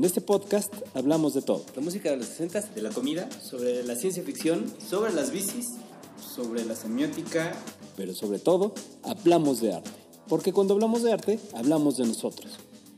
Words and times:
En 0.00 0.06
este 0.06 0.22
podcast 0.22 0.72
hablamos 0.94 1.34
de 1.34 1.42
todo. 1.42 1.62
La 1.76 1.82
música 1.82 2.08
de 2.08 2.16
los 2.16 2.24
60, 2.24 2.70
de 2.74 2.80
la 2.80 2.88
comida, 2.88 3.28
sobre 3.42 3.84
la 3.84 3.94
ciencia 3.94 4.22
ficción, 4.22 4.64
sobre 4.88 5.12
las 5.12 5.30
bicis, 5.30 5.74
sobre 6.18 6.64
la 6.64 6.74
semiótica. 6.74 7.52
Pero 7.98 8.14
sobre 8.14 8.38
todo, 8.38 8.72
hablamos 9.02 9.60
de 9.60 9.74
arte. 9.74 9.90
Porque 10.26 10.54
cuando 10.54 10.72
hablamos 10.72 11.02
de 11.02 11.12
arte, 11.12 11.38
hablamos 11.54 11.98
de 11.98 12.06
nosotros. 12.06 12.50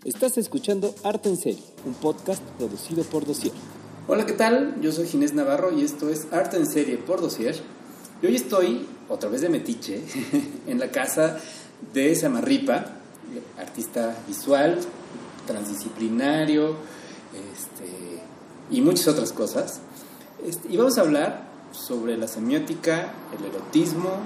Estás 0.05 0.39
escuchando 0.39 0.95
Arte 1.03 1.29
en 1.29 1.39
Serie, 1.39 1.65
un 1.85 1.95
podcast 1.95 2.41
producido 2.57 3.03
por 3.03 3.27
Dossier. 3.27 3.53
Hola, 4.07 4.25
¿qué 4.25 4.35
tal? 4.35 4.81
Yo 4.81 4.93
soy 4.93 5.09
Ginés 5.09 5.35
Navarro 5.35 5.77
y 5.77 5.83
esto 5.83 6.09
es 6.09 6.29
Arte 6.31 6.57
en 6.57 6.69
Serie 6.69 6.99
por 6.99 7.21
Dossier. 7.21 7.57
Y 8.23 8.27
hoy 8.27 8.37
estoy, 8.37 8.87
otra 9.09 9.29
vez 9.29 9.41
de 9.41 9.49
Metiche, 9.49 10.01
en 10.69 10.79
la 10.79 10.93
casa 10.93 11.37
de 11.93 12.15
Samarripa, 12.15 12.87
artista 13.59 14.17
visual, 14.29 14.79
transdisciplinario 15.47 16.77
este, 17.33 18.21
y 18.71 18.81
muchas 18.81 19.09
otras 19.09 19.33
cosas. 19.33 19.81
Este, 20.45 20.69
y 20.69 20.77
vamos 20.77 20.99
a 20.99 21.03
hablar 21.03 21.49
sobre 21.73 22.17
la 22.17 22.29
semiótica, 22.29 23.13
el 23.39 23.47
erotismo 23.47 24.19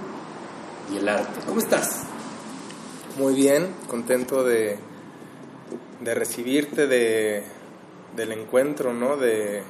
y 0.93 0.99
el 0.99 1.09
arte. 1.09 1.41
¿Cómo 1.47 1.61
estás? 1.61 2.05
Muy 3.19 3.35
bien, 3.35 3.75
contento 3.89 4.45
de, 4.45 4.79
de 6.01 6.15
recibirte, 6.15 6.87
de, 6.87 7.45
del 8.15 8.33
encuentro, 8.33 8.93
¿no? 8.93 9.17
De, 9.17 9.63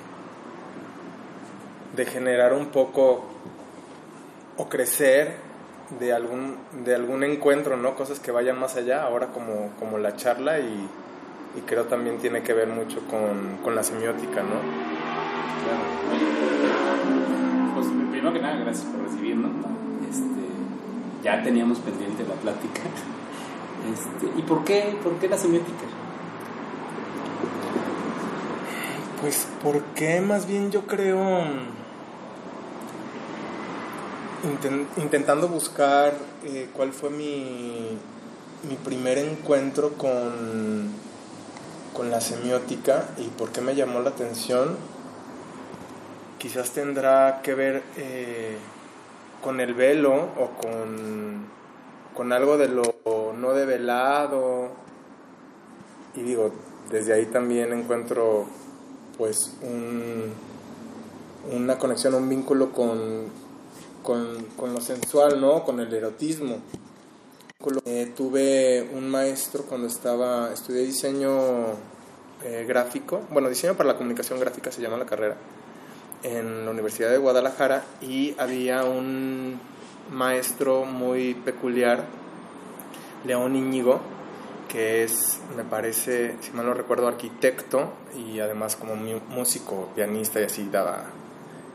de 1.95 2.07
generar 2.07 2.53
un 2.53 2.67
poco 2.67 3.25
o 4.57 4.69
crecer 4.69 5.37
de 6.01 6.13
algún, 6.13 6.57
de 6.85 6.95
algún 6.95 7.23
encuentro, 7.23 7.77
¿no? 7.77 7.95
Cosas 7.95 8.19
que 8.19 8.33
vayan 8.33 8.59
más 8.59 8.77
allá, 8.77 9.03
ahora 9.03 9.29
como, 9.29 9.73
como 9.79 9.99
la 9.99 10.17
charla 10.17 10.59
y, 10.59 10.89
y 11.57 11.61
creo 11.61 11.85
también 11.85 12.19
tiene 12.19 12.43
que 12.43 12.53
ver 12.53 12.69
mucho 12.69 13.01
con, 13.09 13.59
con 13.63 13.75
la 13.75 13.83
semiótica, 13.83 14.43
¿no? 14.43 14.61
Pues 17.75 17.87
primero 18.11 18.33
que 18.33 18.41
nada, 18.41 18.57
gracias 18.57 18.87
por 18.87 19.03
recibirnos. 19.03 19.53
Este, 20.09 21.23
ya 21.23 21.43
teníamos 21.43 21.79
pendiente 21.79 22.25
la 22.25 22.35
plática. 22.35 22.83
Este, 23.87 24.27
¿Y 24.37 24.43
por 24.43 24.65
qué, 24.65 24.99
por 25.01 25.13
qué 25.21 25.29
la 25.29 25.39
semiótica? 25.39 25.85
Pues 29.21 29.47
porque 29.63 30.21
más 30.21 30.49
bien 30.49 30.73
yo 30.73 30.89
creo 30.89 31.45
intentando 34.97 35.47
buscar 35.47 36.15
eh, 36.45 36.69
cuál 36.73 36.93
fue 36.93 37.11
mi, 37.11 37.97
mi 38.69 38.75
primer 38.77 39.19
encuentro 39.19 39.93
con, 39.93 40.91
con 41.97 42.11
la 42.11 42.21
semiótica 42.21 43.09
y 43.17 43.29
por 43.29 43.51
qué 43.51 43.63
me 43.63 43.75
llamó 43.75 44.01
la 44.01 44.11
atención, 44.11 44.77
quizás 46.39 46.71
tendrá 46.73 47.41
que 47.43 47.55
ver 47.55 47.83
eh, 47.97 48.57
con 49.43 49.61
el 49.61 49.73
velo 49.73 50.15
o 50.15 50.51
con, 50.61 51.47
con 52.15 52.33
algo 52.33 52.59
de 52.59 52.69
lo 52.69 52.97
no 53.39 53.53
develado. 53.53 54.71
Y 56.15 56.23
digo, 56.23 56.53
desde 56.91 57.15
ahí 57.15 57.27
también 57.27 57.73
encuentro 57.73 58.47
pues 59.17 59.53
un, 59.63 60.33
una 61.51 61.79
conexión, 61.79 62.15
un 62.15 62.29
vínculo 62.29 62.73
con, 62.73 63.25
con, 64.03 64.75
lo 64.75 64.81
sensual, 64.81 65.41
¿no? 65.41 65.65
Con 65.65 65.81
el 65.81 65.93
erotismo. 65.93 66.59
Eh, 67.85 68.13
tuve 68.17 68.89
un 68.95 69.09
maestro 69.09 69.65
cuando 69.65 69.89
estaba, 69.89 70.53
estudié 70.53 70.83
diseño 70.83 71.73
eh, 72.45 72.65
gráfico, 72.69 73.23
bueno, 73.31 73.49
diseño 73.49 73.75
para 73.75 73.89
la 73.89 73.97
comunicación 73.97 74.39
gráfica 74.39 74.71
se 74.71 74.81
llama 74.81 74.97
la 74.97 75.05
carrera, 75.05 75.37
en 76.23 76.65
la 76.65 76.71
Universidad 76.71 77.11
de 77.11 77.19
Guadalajara 77.19 77.83
y 78.01 78.37
había 78.39 78.85
un 78.85 79.59
maestro 80.13 80.85
muy 80.85 81.35
peculiar, 81.35 82.05
León 83.25 83.57
Íñigo, 83.57 84.01
que 84.69 85.03
es, 85.03 85.41
me 85.57 85.65
parece, 85.65 86.37
si 86.41 86.53
mal 86.53 86.67
no 86.67 86.75
recuerdo, 86.75 87.09
arquitecto 87.09 87.91
y 88.17 88.39
además 88.39 88.77
como 88.77 88.95
músico, 88.95 89.89
pianista 89.97 90.41
y 90.41 90.45
así 90.45 90.69
daba 90.71 91.07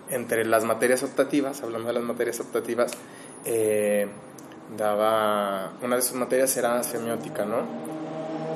entre 0.09 0.45
las 0.45 0.63
materias 0.63 1.03
optativas, 1.03 1.61
hablando 1.63 1.89
de 1.89 1.95
las 1.95 2.03
materias 2.03 2.39
optativas, 2.39 2.93
eh, 3.43 4.07
daba, 4.77 5.71
una 5.81 5.95
de 5.95 6.01
sus 6.01 6.15
materias 6.15 6.55
era 6.57 6.81
semiótica, 6.83 7.45
¿no? 7.45 7.59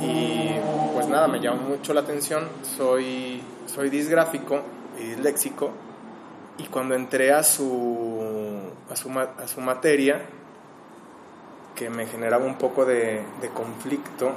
Y 0.01 0.51
pues 0.93 1.07
nada, 1.07 1.27
me 1.27 1.39
llamó 1.39 1.69
mucho 1.69 1.93
la 1.93 2.01
atención, 2.01 2.47
soy, 2.77 3.41
soy 3.65 3.89
disgráfico 3.89 4.61
y 4.99 5.03
disléxico, 5.03 5.71
y 6.57 6.63
cuando 6.65 6.95
entré 6.95 7.33
a 7.33 7.43
su, 7.43 8.61
a 8.89 8.95
su, 8.95 9.09
a 9.19 9.47
su 9.47 9.61
materia, 9.61 10.21
que 11.75 11.89
me 11.89 12.05
generaba 12.07 12.45
un 12.45 12.57
poco 12.57 12.85
de, 12.85 13.21
de 13.41 13.49
conflicto, 13.49 14.31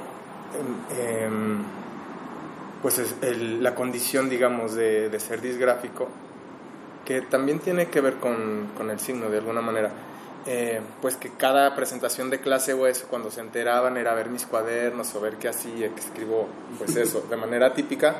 eh, 0.97 1.29
pues 2.81 3.01
el, 3.21 3.63
la 3.63 3.75
condición, 3.75 4.29
digamos, 4.29 4.73
de, 4.73 5.09
de 5.09 5.19
ser 5.19 5.41
disgráfico, 5.41 6.07
que 7.05 7.21
también 7.21 7.59
tiene 7.59 7.87
que 7.87 8.01
ver 8.01 8.15
con, 8.15 8.69
con 8.77 8.89
el 8.89 8.99
signo 8.99 9.29
de 9.29 9.37
alguna 9.37 9.61
manera. 9.61 9.91
Eh, 10.45 10.81
pues 11.01 11.17
que 11.17 11.29
cada 11.29 11.75
presentación 11.75 12.29
de 12.29 12.39
clase 12.39 12.73
o 12.73 12.87
eso, 12.87 13.07
cuando 13.09 13.29
se 13.29 13.41
enteraban 13.41 13.97
era 13.97 14.13
ver 14.13 14.29
mis 14.29 14.45
cuadernos 14.45 15.13
o 15.13 15.21
ver 15.21 15.35
qué 15.35 15.49
hacía, 15.49 15.89
que 15.89 15.99
escribo, 15.99 16.47
pues 16.77 16.95
eso, 16.95 17.21
de 17.29 17.35
manera 17.35 17.73
típica. 17.73 18.15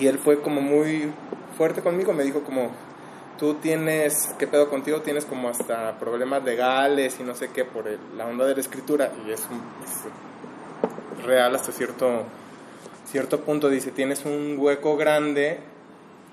Y 0.00 0.06
él 0.06 0.18
fue 0.18 0.40
como 0.40 0.60
muy 0.60 1.12
fuerte 1.56 1.82
conmigo, 1.82 2.12
me 2.12 2.24
dijo 2.24 2.42
como, 2.42 2.70
tú 3.38 3.54
tienes, 3.54 4.34
¿qué 4.38 4.46
pedo 4.46 4.70
contigo? 4.70 5.02
Tienes 5.02 5.24
como 5.24 5.48
hasta 5.48 5.98
problemas 5.98 6.44
legales 6.44 7.18
y 7.20 7.22
no 7.22 7.34
sé 7.34 7.50
qué 7.50 7.64
por 7.64 7.84
la 8.16 8.26
onda 8.26 8.46
de 8.46 8.54
la 8.54 8.60
escritura. 8.60 9.12
Y 9.26 9.32
es, 9.32 9.46
un, 9.50 9.60
es 9.84 11.26
real 11.26 11.54
hasta 11.54 11.72
cierto, 11.72 12.24
cierto 13.10 13.40
punto. 13.40 13.68
Dice, 13.68 13.90
tienes 13.90 14.24
un 14.24 14.56
hueco 14.58 14.96
grande 14.96 15.58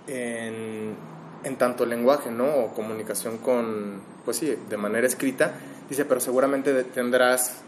en, 0.07 0.95
en 1.43 1.55
tanto 1.57 1.85
lenguaje, 1.85 2.31
¿no? 2.31 2.45
O 2.45 2.73
comunicación 2.73 3.37
con, 3.37 4.01
pues 4.25 4.37
sí, 4.37 4.55
de 4.69 4.77
manera 4.77 5.07
escrita. 5.07 5.53
Dice, 5.89 6.05
pero 6.05 6.19
seguramente 6.19 6.83
tendrás 6.83 7.61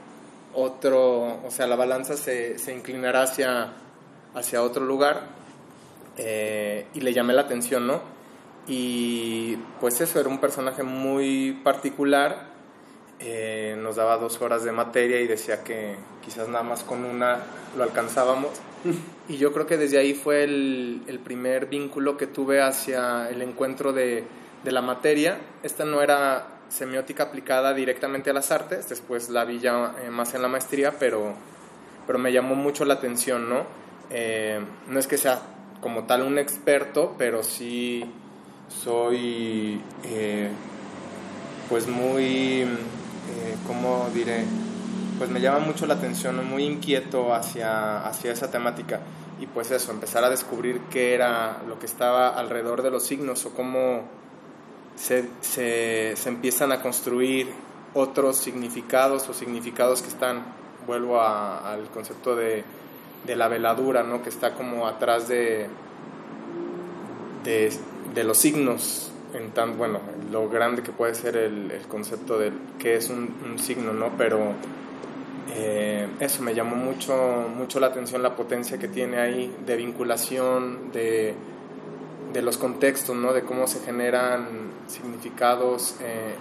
otro, 0.54 1.40
o 1.46 1.50
sea, 1.50 1.68
la 1.68 1.76
balanza 1.76 2.18
se, 2.18 2.60
se 2.60 2.74
inclinará 2.74 3.24
hacia, 3.24 3.74
hacia 4.36 4.62
otro 4.64 4.86
lugar. 4.86 5.42
Eh, 6.18 6.86
y 6.94 7.02
le 7.02 7.14
llamé 7.14 7.34
la 7.34 7.42
atención, 7.42 7.88
¿no? 7.88 8.02
Y 8.68 9.58
pues 9.80 10.02
eso, 10.02 10.20
era 10.20 10.30
un 10.30 10.40
personaje 10.40 10.84
muy 10.84 11.60
particular. 11.64 12.52
Eh, 13.20 13.76
nos 13.80 13.96
daba 13.96 14.18
dos 14.18 14.42
horas 14.42 14.64
de 14.64 14.72
materia 14.72 15.22
y 15.22 15.28
decía 15.28 15.64
que 15.64 15.96
quizás 16.24 16.48
nada 16.48 16.64
más 16.64 16.84
con 16.84 17.04
una 17.06 17.40
lo 17.78 17.84
alcanzábamos. 17.84 18.52
Y 19.32 19.38
yo 19.38 19.54
creo 19.54 19.66
que 19.66 19.78
desde 19.78 19.98
ahí 19.98 20.14
fue 20.14 20.44
el, 20.44 21.04
el 21.08 21.18
primer 21.20 21.68
vínculo 21.68 22.18
que 22.18 22.28
tuve 22.28 22.62
hacia 22.62 23.30
el 23.30 23.42
encuentro 23.42 23.94
de, 23.94 24.26
de, 24.62 24.72
la 24.74 24.82
materia. 24.82 25.38
Esta 25.64 25.86
no 25.86 26.02
era 26.02 26.60
semiótica 26.68 27.24
aplicada 27.24 27.74
directamente 27.74 28.30
a 28.30 28.34
las 28.34 28.52
artes, 28.52 28.90
después 28.90 29.30
la 29.30 29.46
vi 29.46 29.60
ya 29.60 29.96
eh, 30.04 30.10
más 30.10 30.34
en 30.34 30.42
la 30.42 30.50
maestría, 30.50 31.00
pero, 31.00 31.34
pero 32.06 32.20
me 32.20 32.34
llamó 32.34 32.56
mucho 32.56 32.84
la 32.84 32.96
atención, 32.96 33.48
¿no? 33.48 33.64
Eh, 34.10 34.60
no 34.90 35.00
es 35.00 35.08
que 35.08 35.18
sea 35.18 35.40
como 35.80 36.04
tal 36.04 36.24
un 36.24 36.38
experto, 36.38 37.16
pero 37.18 37.42
sí 37.42 38.04
soy 38.68 39.80
eh, 40.04 40.50
pues 41.70 41.88
muy, 41.88 42.68
¿cómo 43.66 44.10
diré? 44.14 44.44
pues 45.22 45.30
me 45.30 45.40
llama 45.40 45.60
mucho 45.60 45.86
la 45.86 45.94
atención, 45.94 46.44
muy 46.50 46.64
inquieto 46.64 47.32
hacia, 47.32 48.04
hacia 48.08 48.32
esa 48.32 48.50
temática. 48.50 49.02
Y 49.42 49.48
pues 49.48 49.72
eso, 49.72 49.92
empezar 49.92 50.24
a 50.24 50.30
descubrir 50.30 50.82
qué 50.92 51.16
era 51.16 51.64
lo 51.68 51.80
que 51.80 51.88
estaba 51.88 52.30
alrededor 52.30 52.84
de 52.84 52.92
los 52.92 53.04
signos 53.04 53.44
o 53.48 53.54
cómo 53.56 54.04
se, 54.96 55.28
se, 55.42 56.14
se 56.16 56.30
empiezan 56.30 56.72
a 56.72 56.80
construir 56.84 57.48
otros 57.96 58.38
significados 58.38 59.28
o 59.28 59.34
significados 59.34 60.04
que 60.04 60.10
están, 60.10 60.44
vuelvo 60.86 61.20
al 61.20 61.88
concepto 61.92 62.36
de, 62.36 62.64
de, 63.26 63.36
la 63.36 63.48
veladura, 63.48 64.04
¿no? 64.04 64.22
que 64.22 64.30
está 64.30 64.54
como 64.54 64.88
atrás 64.88 65.28
de, 65.28 65.68
de, 67.44 68.24
los 68.24 68.38
signos, 68.38 69.12
en 69.34 69.50
tan, 69.52 69.76
bueno, 69.76 70.02
lo 70.32 70.50
grande 70.50 70.84
que 70.84 70.92
puede 70.92 71.16
ser 71.16 71.36
el, 71.36 71.72
el 71.72 71.88
concepto 71.88 72.38
de 72.38 72.52
qué 72.78 72.94
es 72.96 73.10
un, 73.10 73.34
un 73.44 73.58
signo, 73.58 73.92
¿no? 73.92 74.12
Pero 74.20 74.54
eh, 75.50 76.08
eso 76.20 76.44
me 76.44 76.54
llamó 76.54 76.76
mucho, 76.76 77.48
mucho 77.56 77.80
la 77.80 77.88
atención, 77.88 78.22
la 78.22 78.36
potencia 78.36 78.78
que 78.78 78.88
tiene 78.88 79.18
ahí 79.18 79.56
de 79.66 79.76
vinculación, 79.76 80.92
de, 80.92 81.34
de 82.34 82.42
los 82.42 82.58
contextos, 82.58 83.16
¿no? 83.16 83.34
de 83.34 83.44
cómo 83.44 83.68
se 83.68 83.80
generan 83.82 84.48
significados 84.88 85.96
eh, 86.02 86.36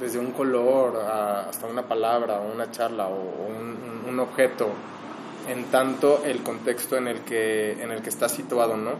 desde 0.00 0.18
un 0.18 0.32
color 0.32 0.96
hasta 0.96 1.66
una 1.66 1.82
palabra 1.82 2.40
o 2.40 2.52
una 2.52 2.70
charla 2.70 3.08
o 3.08 3.16
un, 3.16 4.08
un, 4.08 4.20
objeto. 4.20 4.68
en 5.48 5.64
tanto 5.64 6.22
el 6.24 6.42
contexto 6.42 6.96
en 6.96 7.08
el 7.08 7.20
que, 7.20 7.72
en 7.82 7.90
el 7.90 8.02
que 8.02 8.08
está 8.08 8.28
situado, 8.28 8.76
¿no? 8.76 8.92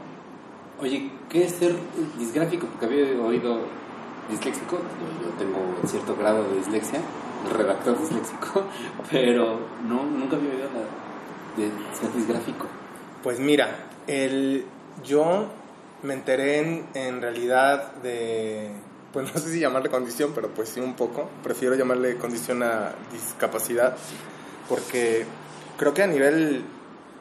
Oye, 0.80 1.10
¿qué 1.28 1.44
es 1.44 1.52
ser 1.52 1.74
disgráfico? 2.18 2.66
Porque 2.66 2.86
había 2.86 3.20
oído 3.22 3.58
disléxico, 4.30 4.78
yo, 5.22 5.30
tengo 5.38 5.58
cierto 5.86 6.16
grado 6.16 6.42
de 6.44 6.56
dislexia, 6.56 7.00
redactor 7.48 7.98
disléxico, 8.00 8.64
pero 9.10 9.60
no, 9.86 10.04
nunca 10.04 10.36
había 10.36 10.50
oído 10.50 10.68
la 10.74 11.00
de 11.56 11.70
ser 11.98 12.12
disgráfico. 12.12 12.66
Pues 13.22 13.38
mira, 13.38 13.86
el, 14.06 14.64
yo 15.04 15.46
me 16.02 16.14
enteré 16.14 16.60
en, 16.60 16.86
en 16.94 17.20
realidad 17.20 17.92
de, 17.96 18.70
pues 19.12 19.32
no 19.32 19.40
sé 19.40 19.52
si 19.52 19.60
llamarle 19.60 19.90
condición, 19.90 20.32
pero 20.34 20.48
pues 20.48 20.68
sí 20.68 20.80
un 20.80 20.94
poco, 20.94 21.28
prefiero 21.42 21.74
llamarle 21.74 22.16
condición 22.16 22.62
a 22.62 22.94
discapacidad, 23.12 23.96
porque 24.68 25.26
creo 25.76 25.94
que 25.94 26.02
a 26.02 26.06
nivel, 26.06 26.64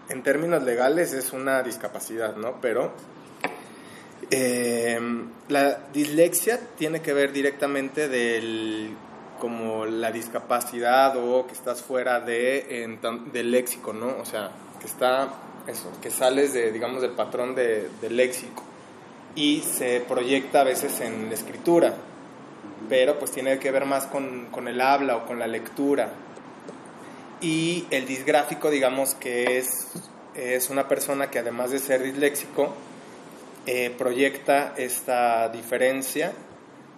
en 0.10 0.24
términos 0.24 0.64
legales 0.64 1.14
es 1.14 1.34
una 1.34 1.64
discapacidad, 1.64 2.36
¿no? 2.36 2.62
Pero 2.62 2.94
eh, 4.32 5.00
la 5.48 5.80
dislexia 5.92 6.60
tiene 6.78 7.02
que 7.02 7.14
ver 7.14 7.32
directamente 7.32 8.08
del 8.08 8.96
como 9.40 9.86
la 9.86 10.12
discapacidad 10.12 11.16
o 11.18 11.48
que 11.48 11.54
estás 11.54 11.82
fuera 11.82 12.20
de, 12.20 12.84
en 12.84 13.00
del 13.32 13.52
léxico, 13.52 13.94
¿no? 13.94 14.18
O 14.22 14.26
sea, 14.26 14.52
que 14.80 14.86
está 14.86 15.30
eso, 15.68 15.92
que 16.02 16.10
sales 16.10 16.54
de, 16.54 16.72
digamos, 16.72 17.02
del 17.02 17.12
patrón 17.12 17.56
de, 17.56 17.90
del 18.02 18.18
léxico 18.18 18.64
y 19.36 19.62
se 19.62 20.02
proyecta 20.02 20.62
a 20.62 20.64
veces 20.64 21.00
en 21.02 21.30
la 21.30 21.36
escritura, 21.36 21.94
pero 22.88 23.20
pues 23.20 23.32
tiene 23.32 23.60
que 23.60 23.72
ver 23.72 23.86
más 23.86 24.06
con, 24.06 24.48
con 24.52 24.68
el 24.68 24.82
habla 24.82 25.18
o 25.18 25.26
con 25.26 25.40
la 25.40 25.48
lectura. 25.48 26.10
Y 27.42 27.86
el 27.90 28.06
disgráfico, 28.06 28.70
digamos 28.70 29.16
que 29.16 29.58
es, 29.58 29.88
es 30.36 30.70
una 30.70 30.88
persona 30.88 31.30
que 31.30 31.40
además 31.40 31.72
de 31.72 31.80
ser 31.80 32.04
disléxico, 32.04 32.74
eh, 33.66 33.94
proyecta 33.98 34.74
esta 34.78 35.48
diferencia 35.50 36.34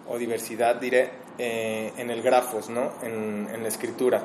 o 0.08 0.18
diversidad, 0.18 0.76
diré, 0.76 1.10
eh, 1.44 1.92
en 1.98 2.12
el 2.12 2.22
grafos, 2.22 2.70
¿no? 2.70 2.92
En, 3.02 3.48
en 3.52 3.64
la 3.64 3.68
escritura. 3.68 4.22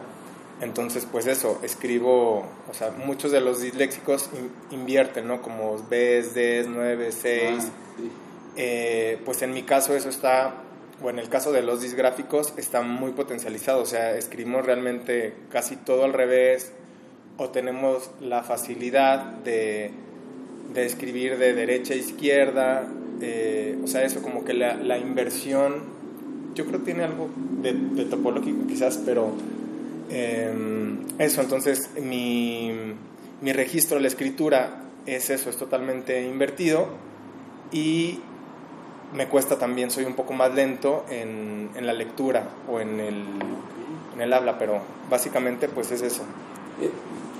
Entonces, 0.61 1.07
pues 1.11 1.27
eso, 1.27 1.59
escribo, 1.63 2.45
o 2.71 2.75
sea, 2.75 2.91
muchos 2.91 3.33
de 3.33 3.41
los 3.41 3.61
disléxicos 3.61 4.29
in- 4.35 4.79
invierten, 4.81 5.27
¿no? 5.27 5.41
Como 5.43 5.73
Bs, 5.77 6.35
Ds, 6.35 6.67
9, 6.69 7.11
6. 7.13 7.43
Ah, 7.59 7.61
sí. 7.99 8.11
Eh, 8.57 9.19
pues 9.25 9.43
en 9.43 9.53
mi 9.53 9.63
caso 9.65 9.95
eso 9.95 10.09
está, 10.09 10.55
o 11.03 11.11
en 11.11 11.19
el 11.19 11.29
caso 11.29 11.53
de 11.53 11.63
los 11.63 11.83
disgráficos, 11.83 12.55
está 12.57 12.81
muy 12.83 13.13
potencializado. 13.13 13.83
O 13.83 13.87
sea, 13.87 14.17
escribimos 14.17 14.65
realmente 14.65 15.35
casi 15.51 15.77
todo 15.77 16.05
al 16.05 16.13
revés 16.15 16.73
o 17.39 17.51
tenemos 17.51 18.11
la 18.21 18.43
facilidad 18.43 19.21
de, 19.45 19.91
de 20.73 20.87
escribir 20.87 21.37
de 21.39 21.53
derecha 21.55 21.93
a 21.93 21.97
izquierda. 21.99 22.87
eh, 23.21 23.79
o 23.85 23.87
sea, 23.87 24.05
eso 24.05 24.23
como 24.23 24.43
que 24.47 24.55
la, 24.55 24.75
la 24.77 24.97
inversión, 24.97 25.83
yo 26.57 26.65
creo 26.67 26.81
que 26.81 26.87
tiene 26.87 27.05
algo 27.05 27.29
de, 27.63 27.73
de 27.73 28.05
topológico 28.07 28.67
quizás, 28.67 28.99
pero 29.05 29.29
eh, 30.11 30.53
eso, 31.19 31.41
entonces 31.43 31.91
mi, 32.03 32.73
mi 33.41 33.53
registro 33.53 33.97
de 33.97 34.03
la 34.03 34.09
escritura 34.09 34.83
es 35.07 35.31
eso, 35.31 35.51
es 35.51 35.57
totalmente 35.57 36.27
invertido 36.27 36.89
y 37.73 38.19
me 39.15 39.29
cuesta 39.29 39.57
también, 39.59 39.91
soy 39.93 40.05
un 40.05 40.15
poco 40.15 40.33
más 40.33 40.53
lento 40.55 41.05
en, 41.11 41.71
en 41.77 41.87
la 41.87 41.93
lectura 41.93 42.49
o 42.69 42.81
en 42.81 42.99
el, 43.01 43.23
en 44.15 44.21
el 44.21 44.33
habla, 44.33 44.59
pero 44.59 44.81
básicamente 45.09 45.69
pues 45.69 45.93
es 45.93 46.03
eso. 46.03 46.23
Eh, 46.81 46.91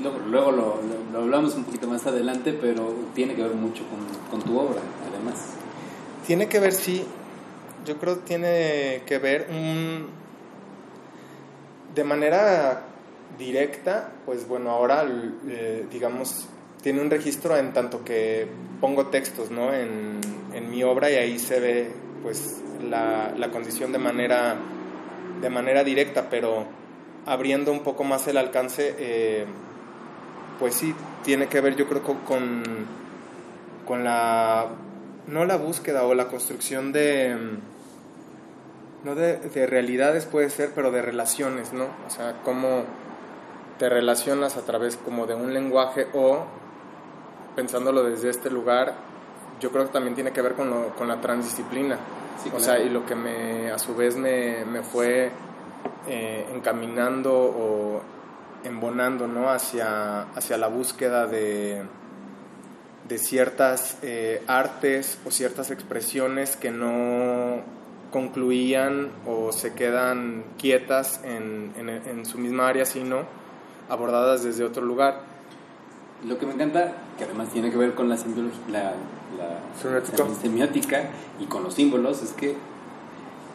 Luego, 0.03 0.19
luego 0.31 0.51
lo, 0.51 0.59
lo- 0.83 1.11
lo 1.13 1.19
hablamos 1.25 1.55
un 1.55 1.65
poquito 1.65 1.89
más 1.89 2.07
adelante, 2.07 2.53
pero 2.53 2.93
tiene 3.15 3.35
que 3.35 3.43
ver 3.43 3.55
mucho 3.55 3.83
con, 3.89 4.39
con 4.41 4.47
tu 4.47 4.59
obra, 4.59 4.83
además. 5.11 5.37
Tiene 6.27 6.49
que 6.49 6.61
ver, 6.61 6.75
sí, 6.75 7.03
yo 7.87 7.97
creo 7.99 8.17
tiene 8.19 9.03
que 9.07 9.19
ver 9.19 9.47
un- 9.51 10.09
de 11.95 12.05
manera 12.05 12.83
directa, 13.39 14.11
pues 14.27 14.47
bueno, 14.47 14.71
ahora 14.71 15.05
eh, 15.49 15.87
digamos, 15.91 16.47
tiene 16.83 17.01
un 17.01 17.11
registro 17.11 17.57
en 17.57 17.73
tanto 17.73 18.05
que 18.05 18.47
pongo 18.81 19.07
textos, 19.07 19.51
¿no? 19.51 19.73
En, 19.73 20.21
en 20.53 20.71
mi 20.71 20.83
obra 20.83 21.11
y 21.11 21.15
ahí 21.15 21.39
se 21.39 21.59
ve 21.61 21.91
pues 22.23 22.61
la, 22.91 23.33
la 23.37 23.51
condición 23.51 23.93
de 23.93 23.99
manera, 23.99 24.57
de 25.41 25.51
manera 25.51 25.85
directa, 25.85 26.29
pero 26.29 26.65
abriendo 27.25 27.73
un 27.73 27.81
poco 27.81 28.05
más 28.05 28.27
el 28.29 28.37
alcance, 28.37 28.95
eh, 28.99 29.47
pues 30.59 30.75
sí, 30.75 30.95
tiene 31.25 31.47
que 31.49 31.61
ver 31.61 31.77
yo 31.77 31.87
creo 31.89 32.03
co- 32.03 32.21
con, 32.27 32.63
con 33.87 34.05
la, 34.05 34.67
no 35.27 35.45
la 35.45 35.57
búsqueda 35.57 36.05
o 36.05 36.15
la 36.15 36.29
construcción 36.29 36.93
de, 36.93 37.37
no 39.07 39.15
de, 39.15 39.37
de 39.39 39.67
realidades 39.67 40.27
puede 40.27 40.51
ser, 40.51 40.73
pero 40.75 40.91
de 40.91 41.01
relaciones, 41.01 41.73
¿no? 41.73 41.85
O 42.07 42.11
sea, 42.11 42.35
cómo 42.45 42.83
te 43.79 43.89
relacionas 43.89 44.57
a 44.57 44.63
través 44.63 44.97
como 44.97 45.27
de 45.27 45.35
un 45.35 45.55
lenguaje 45.55 46.09
o 46.13 46.45
pensándolo 47.55 48.03
desde 48.03 48.31
este 48.31 48.51
lugar, 48.51 48.95
yo 49.61 49.71
creo 49.71 49.85
que 49.87 49.93
también 49.93 50.15
tiene 50.15 50.33
que 50.33 50.43
ver 50.43 50.55
con, 50.55 50.69
lo- 50.71 50.95
con 50.97 51.07
la 51.09 51.21
transdisciplina. 51.21 51.99
Sí, 52.43 52.49
o 52.49 52.57
claro. 52.57 52.65
sea, 52.65 52.79
y 52.81 52.89
lo 52.91 53.07
que 53.07 53.15
me, 53.15 53.71
a 53.71 53.79
su 53.79 53.95
vez 53.95 54.17
me, 54.17 54.65
me 54.65 54.83
fue 54.83 55.31
eh, 56.09 56.45
encaminando 56.55 57.33
o 57.33 58.01
embonando, 58.65 59.27
¿no? 59.29 59.49
Hacia, 59.51 60.23
hacia 60.35 60.57
la 60.59 60.67
búsqueda 60.69 61.27
de, 61.27 61.83
de 63.09 63.19
ciertas 63.19 63.99
eh, 64.03 64.43
artes 64.49 65.19
o 65.25 65.31
ciertas 65.31 65.71
expresiones 65.71 66.57
que 66.57 66.71
no 66.73 67.63
concluían 68.17 69.11
o 69.27 69.53
se 69.53 69.75
quedan 69.75 70.43
quietas 70.57 71.21
en, 71.23 71.71
en, 71.77 71.91
en 71.91 72.25
su 72.25 72.39
misma 72.39 72.67
área, 72.67 72.87
sino 72.87 73.25
abordadas 73.91 74.43
desde 74.43 74.65
otro 74.65 74.83
lugar. 74.87 75.21
Lo 76.27 76.39
que 76.39 76.47
me 76.47 76.55
encanta, 76.55 76.95
que 77.19 77.25
además 77.25 77.51
tiene 77.51 77.71
que 77.71 77.77
ver 77.77 77.95
con 77.95 78.09
la, 78.09 78.17
la 78.71 78.95
semiótica 80.41 81.11
y 81.39 81.45
con 81.45 81.63
los 81.63 81.75
símbolos, 81.75 82.23
es 82.23 82.33
que 82.33 82.57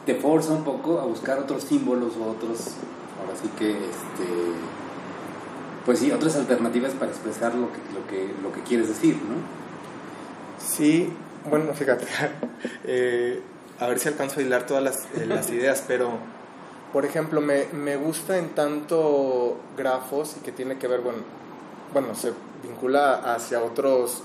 te 0.06 0.14
forza 0.14 0.54
un 0.54 0.64
poco 0.64 1.00
a 1.00 1.06
buscar 1.06 1.40
otros 1.40 1.64
símbolos 1.64 2.14
o 2.18 2.30
otros, 2.30 2.76
ahora 3.20 3.36
sí 3.42 3.50
que, 3.58 3.72
este, 3.72 4.28
pues 5.88 5.98
sí, 5.98 6.12
otras 6.12 6.36
alternativas 6.36 6.94
para 6.94 7.10
expresar 7.10 7.56
lo 7.56 7.72
que, 7.72 7.80
lo 7.96 8.06
que, 8.08 8.32
lo 8.44 8.52
que 8.52 8.62
quieres 8.62 8.90
decir, 8.90 9.16
¿no? 9.16 9.38
Sí, 10.64 11.12
bueno, 11.50 11.74
fíjate, 11.74 12.06
eh, 12.84 13.42
a 13.82 13.88
ver 13.88 14.00
si 14.00 14.08
alcanzo 14.08 14.40
a 14.40 14.44
hilar 14.44 14.66
todas 14.66 14.84
las, 14.84 14.98
eh, 15.18 15.26
las 15.28 15.50
ideas, 15.50 15.84
pero, 15.88 16.12
por 16.94 17.04
ejemplo, 17.06 17.42
me, 17.42 17.66
me 17.74 17.98
gusta 17.98 18.38
en 18.38 18.50
tanto 18.50 19.58
grafos 19.78 20.38
y 20.40 20.44
que 20.44 20.52
tiene 20.54 20.78
que 20.78 20.88
ver, 20.88 21.02
bueno, 21.02 21.20
bueno 21.94 22.16
se 22.16 22.32
vincula 22.64 23.16
hacia 23.34 23.62
otros 23.62 24.22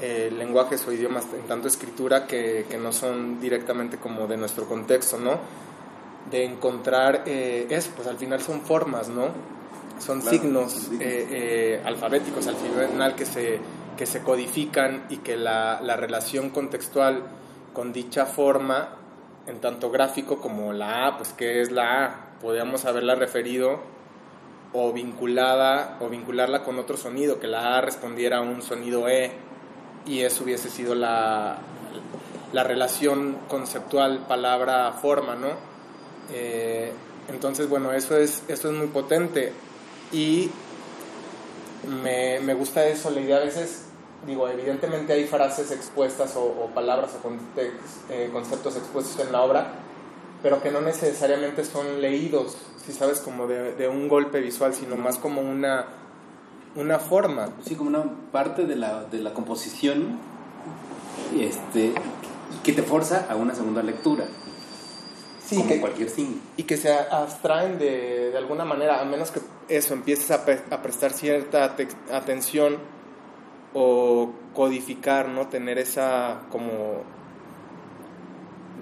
eh, 0.00 0.32
lenguajes 0.36 0.86
o 0.88 0.92
idiomas, 0.92 1.24
en 1.38 1.46
tanto 1.46 1.68
escritura 1.68 2.26
que, 2.26 2.66
que 2.68 2.78
no 2.78 2.92
son 2.92 3.40
directamente 3.40 3.98
como 3.98 4.26
de 4.26 4.36
nuestro 4.36 4.66
contexto, 4.66 5.18
¿no? 5.18 5.38
De 6.30 6.44
encontrar 6.44 7.22
eh, 7.26 7.66
eso, 7.70 7.90
pues 7.94 8.08
al 8.08 8.16
final 8.16 8.40
son 8.40 8.62
formas, 8.62 9.08
¿no? 9.08 9.28
Son 9.98 10.20
Claro, 10.20 10.36
signos 10.38 10.72
signos. 10.72 11.00
eh, 11.00 11.26
eh, 11.30 11.82
alfabéticos 11.84 12.46
al 12.46 12.56
final 12.56 13.14
que 13.14 13.24
se, 13.24 13.60
que 13.96 14.06
se 14.06 14.20
codifican 14.22 15.06
y 15.08 15.18
que 15.18 15.36
la, 15.36 15.80
la 15.82 15.96
relación 15.96 16.50
contextual 16.50 17.22
con 17.76 17.92
dicha 17.92 18.24
forma, 18.24 18.88
en 19.46 19.60
tanto 19.60 19.90
gráfico 19.90 20.40
como 20.40 20.72
la 20.72 21.08
A, 21.08 21.18
pues 21.18 21.34
¿qué 21.34 21.60
es 21.60 21.70
la 21.70 22.06
A? 22.06 22.38
Podríamos 22.40 22.86
haberla 22.86 23.16
referido 23.16 23.80
o 24.72 24.94
vinculada 24.94 25.98
o 26.00 26.08
vincularla 26.08 26.64
con 26.64 26.78
otro 26.78 26.96
sonido, 26.96 27.38
que 27.38 27.48
la 27.48 27.76
A 27.76 27.82
respondiera 27.82 28.38
a 28.38 28.40
un 28.40 28.62
sonido 28.62 29.10
E 29.10 29.30
y 30.06 30.22
eso 30.22 30.44
hubiese 30.44 30.70
sido 30.70 30.94
la, 30.94 31.58
la 32.54 32.64
relación 32.64 33.36
conceptual 33.46 34.20
palabra-forma, 34.26 35.34
¿no? 35.34 35.48
Eh, 36.32 36.92
entonces, 37.28 37.68
bueno, 37.68 37.92
eso 37.92 38.16
es, 38.16 38.42
eso 38.48 38.70
es 38.70 38.74
muy 38.74 38.86
potente 38.86 39.52
y 40.12 40.50
me, 42.02 42.40
me 42.40 42.54
gusta 42.54 42.86
eso, 42.86 43.10
la 43.10 43.20
idea 43.20 43.36
a 43.36 43.40
veces, 43.40 43.85
digo, 44.26 44.48
evidentemente 44.48 45.12
hay 45.12 45.26
frases 45.26 45.70
expuestas 45.72 46.36
o, 46.36 46.42
o 46.44 46.70
palabras 46.74 47.10
o 47.14 47.28
context- 47.28 48.10
eh, 48.10 48.30
conceptos 48.32 48.76
expuestos 48.76 49.24
en 49.26 49.32
la 49.32 49.42
obra, 49.42 49.72
pero 50.42 50.62
que 50.62 50.70
no 50.70 50.80
necesariamente 50.80 51.64
son 51.64 52.00
leídos, 52.00 52.56
si 52.84 52.92
sabes, 52.92 53.20
como 53.20 53.46
de, 53.46 53.74
de 53.74 53.88
un 53.88 54.08
golpe 54.08 54.40
visual, 54.40 54.74
sino 54.74 54.96
más 54.96 55.18
como 55.18 55.40
una, 55.40 55.86
una 56.76 56.98
forma. 56.98 57.50
Sí, 57.64 57.74
como 57.74 57.90
una 57.90 58.04
parte 58.32 58.64
de 58.64 58.76
la, 58.76 59.04
de 59.04 59.18
la 59.18 59.32
composición 59.32 60.18
este, 61.38 61.92
que 62.62 62.72
te 62.72 62.82
forza 62.82 63.26
a 63.28 63.36
una 63.36 63.54
segunda 63.54 63.82
lectura. 63.82 64.24
sí, 65.44 65.56
como 65.56 65.68
que, 65.68 65.80
cualquier 65.80 66.10
signo. 66.10 66.36
Y 66.56 66.64
que 66.64 66.76
se 66.76 66.92
abstraen 66.92 67.78
de, 67.78 68.30
de 68.30 68.38
alguna 68.38 68.64
manera, 68.64 69.00
a 69.00 69.04
menos 69.04 69.30
que 69.30 69.40
eso, 69.68 69.94
empieces 69.94 70.30
a, 70.30 70.44
a 70.70 70.82
prestar 70.82 71.12
cierta 71.12 71.74
atención 72.12 72.76
codificar, 74.56 75.28
¿no? 75.28 75.48
Tener 75.48 75.78
esa 75.78 76.40
como 76.50 77.02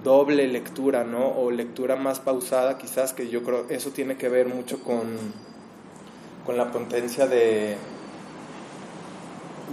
doble 0.05 0.47
lectura, 0.47 1.03
¿no? 1.03 1.27
O 1.27 1.51
lectura 1.51 1.97
más 1.97 2.21
pausada, 2.21 2.77
quizás, 2.77 3.11
que 3.11 3.27
yo 3.27 3.43
creo 3.43 3.65
eso 3.69 3.91
tiene 3.91 4.15
que 4.15 4.29
ver 4.29 4.47
mucho 4.47 4.81
con, 4.81 5.17
con 6.45 6.57
la 6.57 6.71
potencia 6.71 7.27
de, 7.27 7.75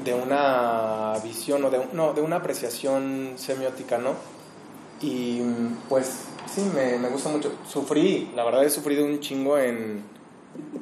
de 0.04 0.14
una 0.14 1.14
visión 1.22 1.64
o 1.64 1.70
de, 1.70 1.86
no, 1.92 2.12
de 2.14 2.20
una 2.20 2.36
apreciación 2.36 3.34
semiótica, 3.36 3.98
¿no? 3.98 4.14
Y 5.00 5.40
pues 5.88 6.24
sí, 6.52 6.62
me, 6.74 6.98
me 6.98 7.08
gusta 7.10 7.28
mucho. 7.28 7.52
Sufrí, 7.68 8.32
la 8.34 8.44
verdad 8.44 8.64
he 8.64 8.70
sufrido 8.70 9.04
un 9.04 9.20
chingo 9.20 9.56
en, 9.58 10.02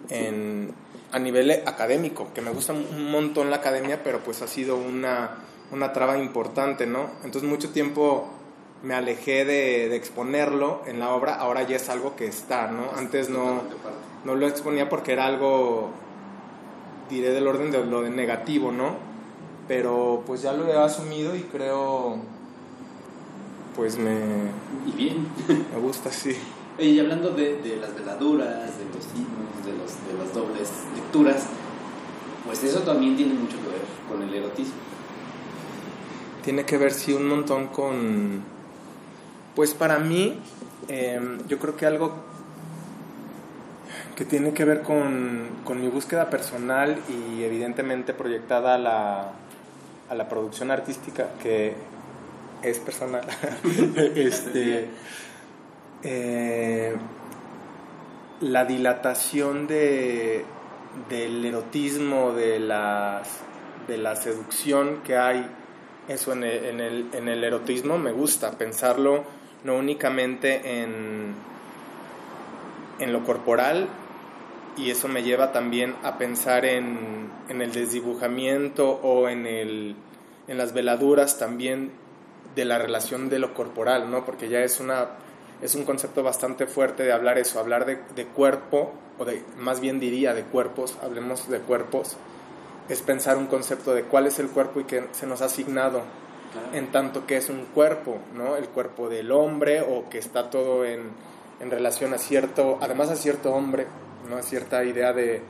en, 0.08 0.72
a 1.12 1.18
nivel 1.18 1.50
académico, 1.66 2.28
que 2.34 2.40
me 2.40 2.50
gusta 2.50 2.72
un 2.72 3.10
montón 3.10 3.50
la 3.50 3.56
academia, 3.56 4.02
pero 4.02 4.20
pues 4.20 4.42
ha 4.42 4.46
sido 4.46 4.76
una, 4.76 5.30
una 5.72 5.92
traba 5.92 6.18
importante, 6.18 6.86
¿no? 6.86 7.10
Entonces 7.24 7.48
mucho 7.48 7.70
tiempo 7.70 8.28
me 8.82 8.94
alejé 8.94 9.44
de, 9.44 9.88
de, 9.88 9.96
exponerlo 9.96 10.82
en 10.86 11.00
la 11.00 11.10
obra, 11.10 11.34
ahora 11.34 11.62
ya 11.64 11.76
es 11.76 11.88
algo 11.88 12.16
que 12.16 12.26
está, 12.26 12.68
¿no? 12.68 12.90
Antes 12.96 13.28
no, 13.28 13.62
no 14.24 14.34
lo 14.34 14.46
exponía 14.46 14.88
porque 14.88 15.12
era 15.12 15.26
algo, 15.26 15.90
diré 17.10 17.30
del 17.30 17.46
orden 17.46 17.70
de 17.70 17.84
lo 17.84 18.02
de 18.02 18.10
negativo, 18.10 18.72
¿no? 18.72 18.96
Pero 19.68 20.22
pues 20.26 20.42
ya 20.42 20.52
lo 20.52 20.66
he 20.66 20.76
asumido 20.76 21.36
y 21.36 21.42
creo, 21.42 22.16
pues 23.76 23.98
me... 23.98 24.18
Y 24.86 24.92
bien. 24.96 25.28
Me 25.74 25.80
gusta, 25.80 26.10
sí. 26.10 26.36
Y 26.78 26.98
hablando 26.98 27.30
de, 27.30 27.56
de 27.56 27.76
las 27.76 27.94
veladuras, 27.94 28.78
de 28.78 28.84
los 28.86 29.06
de, 29.64 29.72
los, 29.72 29.92
de 30.06 30.14
las 30.18 30.34
dobles 30.34 30.70
lecturas, 30.94 31.46
pues 32.46 32.64
eso 32.64 32.80
también 32.80 33.16
tiene 33.16 33.34
mucho 33.34 33.56
que 33.58 33.68
ver 33.68 33.82
con 34.08 34.22
el 34.22 34.34
erotismo. 34.34 34.74
Tiene 36.42 36.64
que 36.64 36.78
ver, 36.78 36.92
sí, 36.92 37.12
un 37.12 37.28
montón 37.28 37.68
con... 37.68 38.42
Pues 39.54 39.74
para 39.74 39.98
mí, 39.98 40.38
em, 40.88 41.46
yo 41.46 41.58
creo 41.58 41.76
que 41.76 41.86
algo 41.86 42.14
que 44.16 44.24
tiene 44.24 44.52
que 44.52 44.64
ver 44.64 44.82
con, 44.82 45.48
con, 45.64 45.80
mi 45.80 45.88
búsqueda 45.88 46.30
personal 46.30 46.98
y 47.08 47.42
evidentemente 47.42 48.14
proyectada 48.14 48.74
a 48.74 48.78
la, 48.78 49.32
a 50.08 50.14
la 50.14 50.28
producción 50.28 50.70
artística, 50.70 51.28
que 51.42 51.74
es 52.62 52.78
personal. 52.78 53.26
este, 54.14 54.88
eh, 56.02 56.96
la 58.40 58.64
dilatación 58.64 59.66
de, 59.66 60.44
del 61.08 61.44
erotismo, 61.44 62.32
de, 62.32 62.58
las, 62.58 63.40
de 63.86 63.98
la 63.98 64.16
seducción 64.16 65.02
que 65.02 65.16
hay, 65.16 65.46
eso 66.08 66.32
en 66.32 66.44
el, 66.44 67.08
en, 67.12 67.28
el, 67.28 67.44
erotismo 67.44 67.98
me 67.98 68.12
gusta, 68.12 68.52
pensarlo 68.52 69.24
no 69.62 69.76
únicamente 69.76 70.82
en, 70.82 71.34
en 72.98 73.12
lo 73.12 73.24
corporal, 73.24 73.88
y 74.76 74.90
eso 74.90 75.08
me 75.08 75.22
lleva 75.22 75.52
también 75.52 75.94
a 76.02 76.16
pensar 76.16 76.64
en, 76.64 77.30
en 77.48 77.60
el 77.60 77.72
desdibujamiento 77.72 78.88
o 78.88 79.28
en, 79.28 79.46
el, 79.46 79.96
en 80.48 80.58
las 80.58 80.72
veladuras 80.72 81.38
también 81.38 81.90
de 82.54 82.64
la 82.64 82.78
relación 82.78 83.28
de 83.28 83.38
lo 83.38 83.52
corporal, 83.52 84.10
¿no? 84.10 84.24
Porque 84.24 84.48
ya 84.48 84.60
es 84.60 84.80
una 84.80 85.08
es 85.62 85.74
un 85.74 85.84
concepto 85.84 86.22
bastante 86.22 86.66
fuerte 86.66 87.02
de 87.02 87.12
hablar 87.12 87.38
eso, 87.38 87.60
hablar 87.60 87.84
de, 87.84 87.98
de, 88.14 88.26
cuerpo, 88.26 88.92
o 89.18 89.24
de, 89.24 89.42
más 89.58 89.80
bien 89.80 90.00
diría 90.00 90.34
de 90.34 90.42
cuerpos, 90.42 90.96
hablemos 91.02 91.48
de 91.48 91.58
cuerpos, 91.58 92.16
es 92.88 93.02
pensar 93.02 93.36
un 93.36 93.46
concepto 93.46 93.94
de 93.94 94.02
cuál 94.02 94.26
es 94.26 94.38
el 94.38 94.48
cuerpo 94.48 94.80
y 94.80 94.84
que 94.84 95.04
se 95.12 95.26
nos 95.26 95.42
ha 95.42 95.46
asignado, 95.46 96.02
en 96.72 96.90
tanto 96.90 97.26
que 97.26 97.36
es 97.36 97.48
un 97.48 97.66
cuerpo, 97.66 98.18
¿no? 98.34 98.56
El 98.56 98.68
cuerpo 98.68 99.08
del 99.08 99.30
hombre 99.30 99.82
o 99.82 100.08
que 100.08 100.18
está 100.18 100.50
todo 100.50 100.84
en, 100.84 101.10
en 101.60 101.70
relación 101.70 102.12
a 102.14 102.18
cierto, 102.18 102.78
además 102.80 103.10
a 103.10 103.16
cierto 103.16 103.52
hombre, 103.52 103.86
¿no? 104.28 104.36
A 104.36 104.42
cierta 104.42 104.82
idea 104.84 105.12
de, 105.12 105.42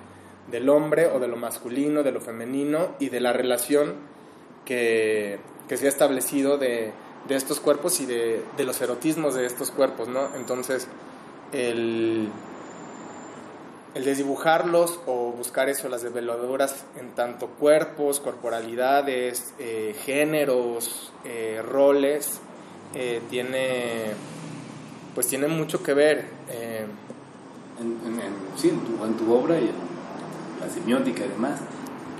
del 0.50 0.68
hombre 0.68 1.06
o 1.06 1.18
de 1.18 1.28
lo 1.28 1.36
masculino, 1.36 2.02
de 2.02 2.12
lo 2.12 2.20
femenino 2.20 2.96
y 2.98 3.08
de 3.08 3.20
la 3.20 3.32
relación 3.32 3.94
que, 4.64 5.38
que 5.68 5.76
se 5.76 5.86
ha 5.86 5.88
establecido 5.88 6.58
de 6.58 6.92
de 7.28 7.36
estos 7.36 7.60
cuerpos 7.60 8.00
y 8.00 8.06
de, 8.06 8.42
de, 8.56 8.64
los 8.64 8.80
erotismos 8.80 9.34
de 9.34 9.46
estos 9.46 9.70
cuerpos, 9.70 10.08
¿no? 10.08 10.34
Entonces, 10.36 10.88
el, 11.52 12.28
el 13.94 14.04
desdibujarlos 14.04 15.00
o 15.06 15.32
buscar 15.32 15.68
eso, 15.68 15.88
las 15.88 16.02
develadoras 16.02 16.84
en 16.98 17.10
tanto 17.10 17.48
cuerpos, 17.48 18.20
corporalidades, 18.20 19.52
eh, 19.58 19.96
géneros, 20.04 21.12
eh, 21.24 21.62
roles, 21.66 22.40
eh, 22.94 23.20
tiene, 23.30 24.12
pues 25.14 25.26
tiene 25.26 25.48
mucho 25.48 25.82
que 25.82 25.94
ver. 25.94 26.26
En, 27.80 27.86
en, 27.86 28.20
sí, 28.56 28.68
en 28.68 28.80
tu, 28.80 29.04
en 29.04 29.14
tu 29.14 29.32
obra 29.32 29.58
y 29.58 29.64
en 29.64 30.60
la 30.60 30.68
semiótica 30.68 31.24
y 31.24 31.28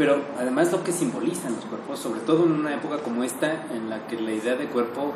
pero 0.00 0.18
además 0.38 0.72
lo 0.72 0.82
que 0.82 0.92
simbolizan 0.92 1.56
los 1.56 1.66
cuerpos, 1.66 1.98
sobre 1.98 2.20
todo 2.20 2.46
en 2.46 2.52
una 2.52 2.74
época 2.74 3.02
como 3.02 3.22
esta 3.22 3.66
en 3.70 3.90
la 3.90 4.06
que 4.06 4.18
la 4.18 4.32
idea 4.32 4.56
de 4.56 4.64
cuerpo 4.64 5.12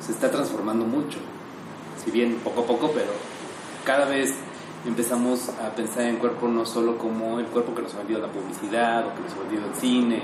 se 0.00 0.12
está 0.12 0.30
transformando 0.30 0.86
mucho, 0.86 1.18
si 2.02 2.10
bien 2.10 2.40
poco 2.42 2.62
a 2.62 2.66
poco, 2.66 2.90
pero 2.94 3.10
cada 3.84 4.06
vez 4.06 4.32
empezamos 4.86 5.50
a 5.50 5.74
pensar 5.74 6.04
en 6.04 6.16
cuerpo 6.16 6.48
no 6.48 6.64
solo 6.64 6.96
como 6.96 7.40
el 7.40 7.46
cuerpo 7.48 7.74
que 7.74 7.82
nos 7.82 7.92
ha 7.92 7.98
vendido 7.98 8.20
la 8.20 8.28
publicidad 8.28 9.06
o 9.06 9.14
que 9.14 9.20
nos 9.20 9.32
ha 9.34 9.40
vendido 9.40 9.66
el 9.66 9.74
cine, 9.74 10.22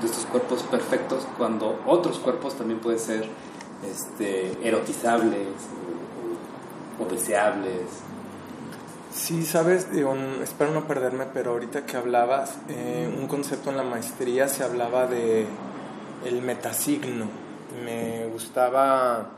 de 0.00 0.06
estos 0.06 0.26
cuerpos 0.26 0.64
perfectos, 0.64 1.24
cuando 1.38 1.80
otros 1.86 2.18
cuerpos 2.18 2.56
también 2.56 2.80
pueden 2.80 2.98
ser 2.98 3.28
este, 3.88 4.58
erotizables 4.66 5.46
o 6.98 7.04
deseables 7.08 7.84
Sí, 9.14 9.44
sabes, 9.46 9.88
espero 10.42 10.70
no 10.72 10.86
perderme, 10.86 11.24
pero 11.32 11.52
ahorita 11.52 11.86
que 11.86 11.96
hablabas, 11.96 12.56
eh, 12.68 13.10
un 13.18 13.26
concepto 13.26 13.70
en 13.70 13.78
la 13.78 13.82
maestría 13.82 14.48
se 14.48 14.64
hablaba 14.64 15.06
de 15.06 15.46
el 16.26 16.42
metasigno. 16.42 17.26
Me 17.84 18.26
gustaba 18.26 19.30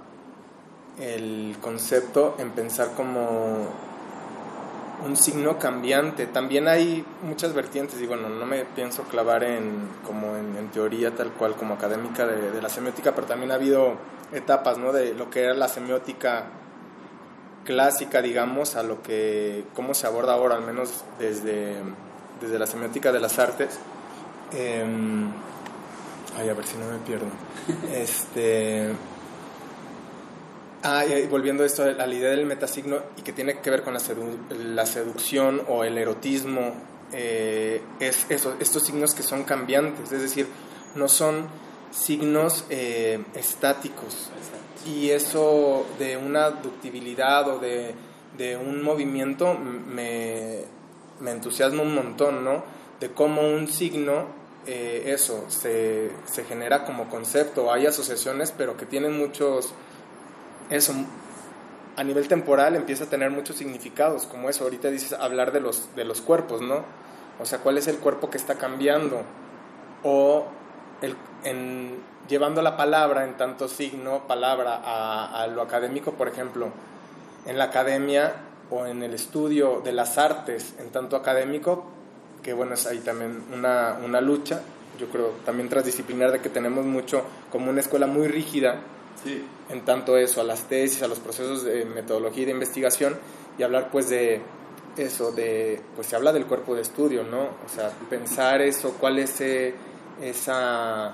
el 0.99 1.57
concepto 1.61 2.35
en 2.39 2.51
pensar 2.51 2.95
como 2.97 3.69
un 5.07 5.17
signo 5.17 5.57
cambiante. 5.59 6.27
También 6.27 6.67
hay 6.67 7.05
muchas 7.23 7.55
vertientes, 7.55 8.01
y 8.01 8.07
bueno, 8.07 8.29
no 8.29 8.47
me 8.47 8.65
pienso 8.65 9.05
clavar 9.05 9.45
en 9.45 9.89
como 10.05 10.37
en, 10.37 10.69
teoría 10.73 11.15
tal 11.15 11.31
cual 11.31 11.55
como 11.55 11.75
académica 11.75 12.27
de, 12.27 12.51
de, 12.51 12.63
la 12.63 12.69
semiótica, 12.69 13.15
pero 13.15 13.27
también 13.27 13.53
ha 13.53 13.55
habido 13.55 13.95
etapas, 14.33 14.79
¿no? 14.79 14.93
De 14.93 15.15
lo 15.15 15.31
que 15.31 15.45
era 15.45 15.55
la 15.55 15.69
semiótica 15.69 16.47
clásica, 17.71 18.21
digamos, 18.21 18.75
a 18.75 18.83
lo 18.83 19.01
que, 19.01 19.63
cómo 19.77 19.95
se 19.95 20.05
aborda 20.05 20.33
ahora, 20.33 20.57
al 20.57 20.63
menos 20.63 21.05
desde, 21.21 21.77
desde 22.41 22.59
la 22.59 22.67
semiótica 22.67 23.13
de 23.13 23.21
las 23.21 23.39
artes. 23.39 23.79
Em, 24.53 25.31
ay, 26.37 26.49
a 26.49 26.55
ver 26.55 26.67
si 26.67 26.77
no 26.79 26.91
me 26.91 26.99
pierdo. 26.99 27.27
Este. 27.95 28.91
Ah, 30.83 31.05
y 31.07 31.29
volviendo 31.29 31.63
a 31.63 31.67
esto, 31.67 31.85
a 31.85 32.07
la 32.07 32.13
idea 32.13 32.31
del 32.31 32.45
metasigno 32.45 32.97
y 33.17 33.23
que 33.23 33.33
tiene 33.33 33.61
que 33.61 33.71
ver 33.71 33.85
con 33.85 33.95
la, 33.95 34.01
la 34.59 34.85
seducción 34.85 35.63
o 35.69 35.85
el 35.85 35.97
erotismo, 35.97 36.75
eh, 37.13 37.83
es 38.01 38.27
eso, 38.31 38.57
estos 38.59 38.83
signos 38.83 39.15
que 39.15 39.23
son 39.23 39.45
cambiantes, 39.45 40.11
es 40.11 40.23
decir, 40.23 40.49
no 40.97 41.07
son 41.07 41.47
signos 41.93 42.65
eh, 42.69 43.23
estáticos, 43.37 44.31
y 44.87 45.11
eso 45.11 45.87
de 45.99 46.17
una 46.17 46.51
ductibilidad 46.51 47.49
o 47.49 47.59
de, 47.59 47.95
de 48.37 48.57
un 48.57 48.83
movimiento 48.83 49.55
me, 49.55 50.65
me, 51.21 51.31
entusiasma 51.31 51.83
un 51.83 51.95
montón, 51.95 52.45
¿no? 52.45 52.65
De 52.99 53.11
cómo 53.11 53.43
un 53.43 53.69
signo, 53.69 54.27
eh, 54.67 55.05
eso, 55.07 55.45
se, 55.49 56.11
se, 56.25 56.45
genera 56.45 56.85
como 56.85 57.09
concepto, 57.09 57.73
hay 57.73 57.87
asociaciones, 57.87 58.53
pero 58.57 58.77
que 58.77 58.87
tienen 58.87 59.19
muchos, 59.19 59.73
eso, 60.71 60.95
a 61.97 62.05
nivel 62.05 62.29
temporal 62.29 62.77
empieza 62.77 63.05
a 63.05 63.09
tener 63.09 63.31
muchos 63.31 63.57
significados, 63.57 64.27
como 64.27 64.49
eso, 64.49 64.65
ahorita 64.65 64.91
dices 64.91 65.13
hablar 65.13 65.53
de 65.53 65.61
los, 65.61 65.95
de 65.97 66.05
los 66.05 66.21
cuerpos, 66.21 66.63
¿no? 66.63 66.85
O 67.41 67.47
sea, 67.47 67.59
¿cuál 67.59 67.79
es 67.79 67.89
el 67.89 67.97
cuerpo 67.97 68.31
que 68.31 68.37
está 68.37 68.57
cambiando? 68.57 69.23
O 70.03 70.47
el, 71.03 71.17
en, 71.45 71.99
llevando 72.29 72.63
la 72.63 72.77
palabra 72.77 73.25
en 73.25 73.37
tanto 73.37 73.69
signo, 73.69 74.27
palabra 74.27 74.81
a, 74.85 75.47
lo 75.47 75.63
académico, 75.63 76.13
por 76.13 76.29
ejemplo, 76.29 76.69
en 77.47 77.59
la 77.59 77.65
academia 77.65 78.35
o 78.71 78.87
en 78.87 79.03
el 79.03 79.15
estudio 79.15 79.81
de 79.85 79.93
las 79.93 80.19
artes 80.19 80.75
en 80.79 80.91
tanto 80.91 81.17
académico, 81.17 81.87
que 82.43 82.53
bueno, 82.53 82.75
es 82.75 82.87
ahí 82.87 82.99
también 82.99 83.43
una, 83.53 83.99
una 84.05 84.21
lucha, 84.21 84.61
yo 84.99 85.09
creo 85.09 85.33
también 85.45 85.69
transdisciplinar 85.69 86.33
de 86.33 86.41
que 86.41 86.51
tenemos 86.51 86.85
mucho 86.85 87.23
como 87.51 87.71
una 87.71 87.81
escuela 87.81 88.07
muy 88.07 88.29
rígida 88.29 88.81
Sí. 89.23 89.45
En 89.69 89.85
tanto 89.85 90.17
eso, 90.17 90.41
a 90.41 90.45
las 90.45 90.65
tesis, 90.65 91.03
a 91.03 91.09
los 91.09 91.19
procesos 91.19 91.65
de 91.65 91.85
metodología 91.85 92.43
y 92.43 92.47
de 92.47 92.53
investigación, 92.53 93.17
y 93.59 93.63
hablar 93.63 93.91
pues 93.91 94.09
de 94.09 94.41
eso, 94.97 95.33
de, 95.33 95.81
pues 95.95 96.09
se 96.09 96.17
habla 96.17 96.33
del 96.33 96.47
cuerpo 96.47 96.75
de 96.75 96.83
estudio, 96.83 97.23
¿no? 97.25 97.43
O 97.43 97.69
sea, 97.75 97.91
pensar 98.09 98.61
eso, 98.63 98.97
cuál 98.99 99.19
es 99.19 99.41
eh, 99.41 99.75
esa, 100.23 101.13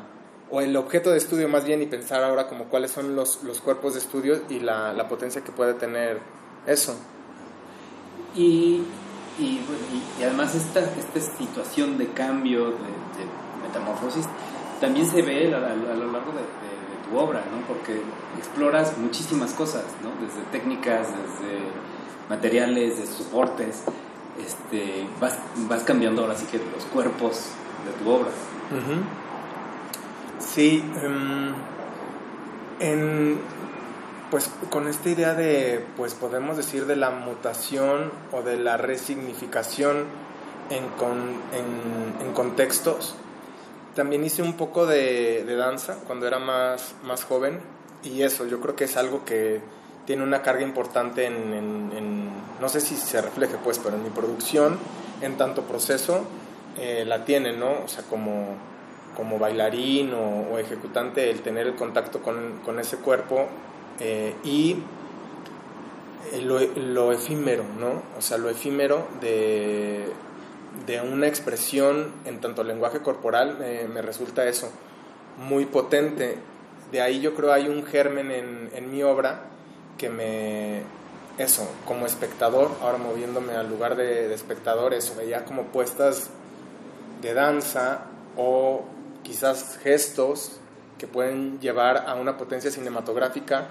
o 0.51 0.61
el 0.61 0.77
objeto 0.77 1.11
de 1.11 1.19
estudio 1.19 1.49
más 1.49 1.65
bien, 1.65 1.83
y 1.83 1.87
pensar 1.87 2.23
ahora 2.23 2.49
como 2.49 2.65
cuáles 2.65 2.91
son 2.91 3.17
los, 3.17 3.43
los 3.43 3.61
cuerpos 3.61 3.95
de 3.95 4.01
estudio 4.01 4.41
y 4.49 4.61
la, 4.61 4.93
la 4.93 5.09
potencia 5.09 5.43
que 5.43 5.53
puede 5.53 5.75
tener 5.75 6.21
eso. 6.67 6.97
Y, 8.35 8.83
y, 9.39 9.61
además 10.23 10.55
esta, 10.55 10.81
esta 10.81 11.21
situación 11.21 11.99
de 11.99 12.09
cambio, 12.09 12.67
de, 12.67 13.67
metamorfosis, 13.67 14.27
también 14.81 15.07
se 15.07 15.23
ve 15.23 15.47
a 15.47 15.59
lo 15.59 16.13
largo 16.13 16.33
de, 16.33 16.41
de, 16.41 17.09
tu 17.09 17.17
obra, 17.17 17.41
¿no? 17.51 17.67
Porque 17.69 18.01
exploras 18.37 18.99
muchísimas 18.99 19.53
cosas, 19.53 19.85
¿no? 20.03 20.11
Desde 20.27 20.43
técnicas, 20.51 21.09
desde 21.09 21.61
materiales, 22.29 22.99
desde 22.99 23.13
soportes, 23.13 23.85
este, 24.45 25.07
vas, 25.21 25.39
vas 25.69 25.83
cambiando 25.83 26.23
ahora 26.23 26.37
sí 26.37 26.47
que 26.47 26.59
los 26.59 26.85
cuerpos 26.93 27.51
de 27.85 28.05
tu 28.05 28.11
obra. 28.11 28.29
Uh 28.71 28.75
-huh. 28.75 29.27
Sí, 30.39 30.83
um, 31.05 31.55
en, 32.81 33.39
pues 34.31 34.51
con 34.71 34.89
esta 34.89 35.09
idea 35.09 35.35
de, 35.35 35.85
pues 35.97 36.15
podemos 36.15 36.57
decir 36.57 36.87
de 36.87 36.97
la 36.97 37.11
mutación 37.11 38.11
o 38.33 38.43
de 38.43 38.59
la 38.59 38.77
resignificación 38.77 40.05
en, 40.71 40.89
con, 40.99 41.19
en, 41.53 42.27
en 42.27 42.33
contextos. 42.33 43.15
También 43.95 44.25
hice 44.25 44.43
un 44.43 44.55
poco 44.55 44.87
de, 44.87 45.45
de, 45.45 45.57
danza 45.57 45.99
cuando 46.07 46.27
era 46.27 46.39
más, 46.39 46.95
más 47.05 47.25
joven 47.25 47.61
y 48.03 48.23
eso, 48.23 48.47
yo 48.47 48.61
creo 48.61 48.77
que 48.77 48.85
es 48.85 48.97
algo 48.97 49.25
que 49.25 49.61
tiene 50.05 50.23
una 50.23 50.43
carga 50.43 50.63
importante 50.63 51.27
en, 51.27 51.55
en, 51.55 51.93
en 51.97 52.26
no 52.61 52.69
sé 52.69 52.81
si 52.81 52.97
se 52.97 53.21
refleje 53.21 53.57
pues, 53.63 53.79
pero 53.79 53.97
en 53.97 54.03
mi 54.03 54.11
producción, 54.11 54.79
en 55.21 55.37
tanto 55.37 55.63
proceso, 55.63 56.25
eh, 56.79 57.05
la 57.07 57.25
tiene, 57.25 57.53
¿no? 57.53 57.85
O 57.85 57.89
sea, 57.89 58.05
como, 58.05 58.57
como 59.17 59.39
bailarín 59.39 60.13
o, 60.15 60.59
ejecutante, 60.59 61.31
el 61.31 61.41
tener 61.41 61.67
el 61.67 61.75
contacto 61.75 62.21
con, 62.21 62.61
con 62.65 62.79
ese 62.79 62.99
cuerpo 62.99 63.47
eh, 64.01 64.35
y 64.45 64.77
lo, 66.43 66.61
lo, 66.61 67.13
efímero, 67.13 67.65
¿no? 67.79 68.03
O 68.19 68.23
sea, 68.23 68.37
lo 68.39 68.51
efímero 68.51 69.07
de, 69.21 70.07
de 70.87 71.01
una 71.01 71.27
expresión 71.27 72.13
en 72.25 72.41
tanto 72.41 72.65
lenguaje 72.65 73.01
corporal 73.01 73.59
eh, 73.63 73.89
me 73.93 74.03
resulta 74.03 74.47
eso, 74.47 74.71
muy 75.39 75.67
potente. 75.67 76.37
De 76.93 77.01
ahí 77.01 77.21
yo 77.21 77.35
creo 77.35 77.53
hay 77.53 77.69
un 77.69 77.85
germen 77.85 78.31
en, 78.31 78.71
en 78.75 78.91
mi 78.91 79.03
obra 79.03 79.45
que 79.99 80.11
me, 80.11 80.83
eso, 81.39 81.69
como 81.87 82.07
espectador, 82.07 82.71
ahora 82.81 82.99
moviéndome 82.99 83.55
al 83.55 83.69
lugar 83.69 83.97
de, 83.97 84.29
de 84.29 84.35
espectador, 84.35 84.95
eso, 84.95 85.15
veía 85.17 85.45
como 85.45 85.65
puestas 85.65 86.31
de 87.21 87.35
danza 87.35 88.03
o 88.37 88.85
quizás 89.23 89.79
gestos 89.83 90.59
que 90.99 91.07
pueden 91.07 91.61
llevar 91.61 92.05
a 92.07 92.15
una 92.15 92.39
potencia 92.39 92.71
cinematográfica 92.71 93.67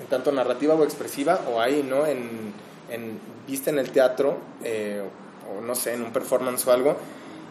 en 0.00 0.06
tanto 0.06 0.32
narrativa 0.32 0.74
o 0.74 0.82
expresiva 0.84 1.40
o 1.52 1.60
ahí, 1.60 1.86
¿no? 1.88 2.06
En, 2.06 2.52
en 2.90 3.18
vista 3.46 3.70
en 3.70 3.78
el 3.78 3.90
teatro 3.90 4.38
eh, 4.62 5.02
o 5.50 5.60
no 5.60 5.74
sé, 5.74 5.94
en 5.94 6.02
un 6.02 6.12
performance 6.12 6.66
o 6.66 6.72
algo 6.72 6.96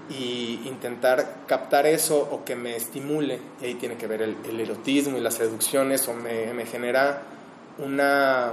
y 0.09 0.61
intentar 0.65 1.37
captar 1.47 1.85
eso 1.85 2.27
o 2.31 2.43
que 2.43 2.55
me 2.55 2.75
estimule 2.75 3.39
y 3.61 3.65
ahí 3.65 3.75
tiene 3.75 3.95
que 3.95 4.07
ver 4.07 4.21
el, 4.21 4.35
el 4.47 4.59
erotismo 4.59 5.17
y 5.17 5.21
las 5.21 5.35
seducciones 5.35 6.07
o 6.09 6.13
me, 6.13 6.53
me 6.53 6.65
genera 6.65 7.21
una 7.77 8.51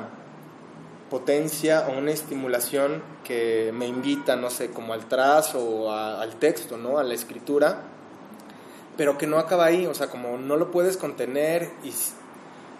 potencia 1.10 1.88
o 1.88 1.98
una 1.98 2.12
estimulación 2.12 3.02
que 3.24 3.72
me 3.74 3.86
invita, 3.86 4.36
no 4.36 4.48
sé, 4.48 4.70
como 4.70 4.94
al 4.94 5.06
trazo 5.06 5.58
o 5.62 5.92
al 5.92 6.36
texto, 6.36 6.76
¿no? 6.76 6.98
A 6.98 7.02
la 7.02 7.14
escritura, 7.14 7.82
pero 8.96 9.18
que 9.18 9.26
no 9.26 9.38
acaba 9.38 9.66
ahí, 9.66 9.86
o 9.86 9.94
sea, 9.94 10.08
como 10.08 10.38
no 10.38 10.56
lo 10.56 10.70
puedes 10.70 10.96
contener 10.96 11.70
y, 11.82 11.92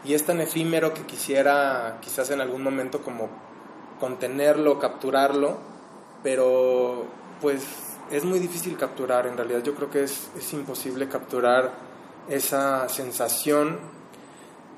y 0.09 0.15
es 0.15 0.25
tan 0.25 0.41
efímero 0.41 0.95
que 0.95 1.03
quisiera 1.03 1.99
quizás 2.01 2.31
en 2.31 2.41
algún 2.41 2.63
momento 2.63 3.03
como 3.03 3.29
contenerlo, 3.99 4.79
capturarlo, 4.79 5.59
pero 6.23 7.07
pues 7.41 7.65
es 8.11 8.25
muy 8.25 8.39
difícil 8.39 8.77
capturar, 8.77 9.27
en 9.27 9.37
realidad 9.37 9.63
yo 9.63 9.75
creo 9.75 9.91
que 9.91 10.05
es, 10.05 10.31
es 10.39 10.53
imposible 10.53 11.09
capturar 11.09 11.73
esa 12.29 12.89
sensación 12.89 13.79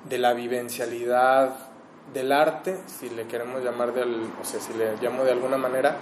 de 0.09 0.19
la 0.19 0.33
vivencialidad 0.33 1.72
del 2.13 2.33
arte, 2.33 2.79
si 2.87 3.11
le 3.11 3.27
queremos 3.27 3.63
llamar 3.63 3.93
de, 3.93 4.03
o 4.03 4.45
sea, 4.45 4.61
si 4.61 4.73
le 4.75 4.97
llamo 5.01 5.25
de 5.25 5.33
alguna 5.33 5.57
manera. 5.57 5.97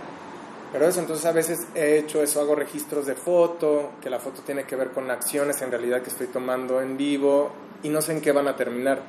Pero 0.73 0.87
eso, 0.87 1.01
entonces 1.01 1.27
a 1.27 1.33
veces 1.33 1.59
he 1.75 1.99
hecho 1.99 2.23
eso, 2.23 2.41
hago 2.41 2.55
registros 2.55 3.07
de 3.07 3.15
foto, 3.15 3.91
que 4.01 4.09
la 4.09 4.21
foto 4.21 4.43
tiene 4.43 4.65
que 4.65 4.77
ver 4.77 4.91
con 4.91 5.11
acciones 5.11 5.61
en 5.63 5.71
realidad 5.71 6.03
que 6.03 6.11
estoy 6.11 6.29
tomando 6.29 6.81
en 6.81 6.97
vivo 6.97 7.51
y 7.83 7.89
no 7.89 8.01
sé 8.03 8.13
en 8.13 8.21
qué 8.21 8.33
van 8.33 8.47
a 8.47 8.57
terminar. 8.57 9.01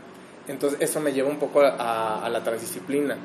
Entonces 0.47 0.81
eso 0.81 0.99
me 0.99 1.13
lleva 1.13 1.29
un 1.29 1.37
poco 1.37 1.61
a, 1.61 2.25
a 2.25 2.29
la 2.29 2.43
transdisciplina. 2.43 3.17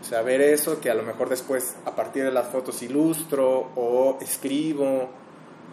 O 0.00 0.04
sea, 0.04 0.22
ver 0.22 0.40
eso 0.40 0.80
que 0.80 0.90
a 0.90 0.94
lo 0.94 1.02
mejor 1.02 1.28
después 1.28 1.76
a 1.84 1.94
partir 1.94 2.24
de 2.24 2.32
las 2.32 2.48
fotos 2.48 2.82
ilustro 2.82 3.70
o 3.76 4.18
escribo 4.20 5.10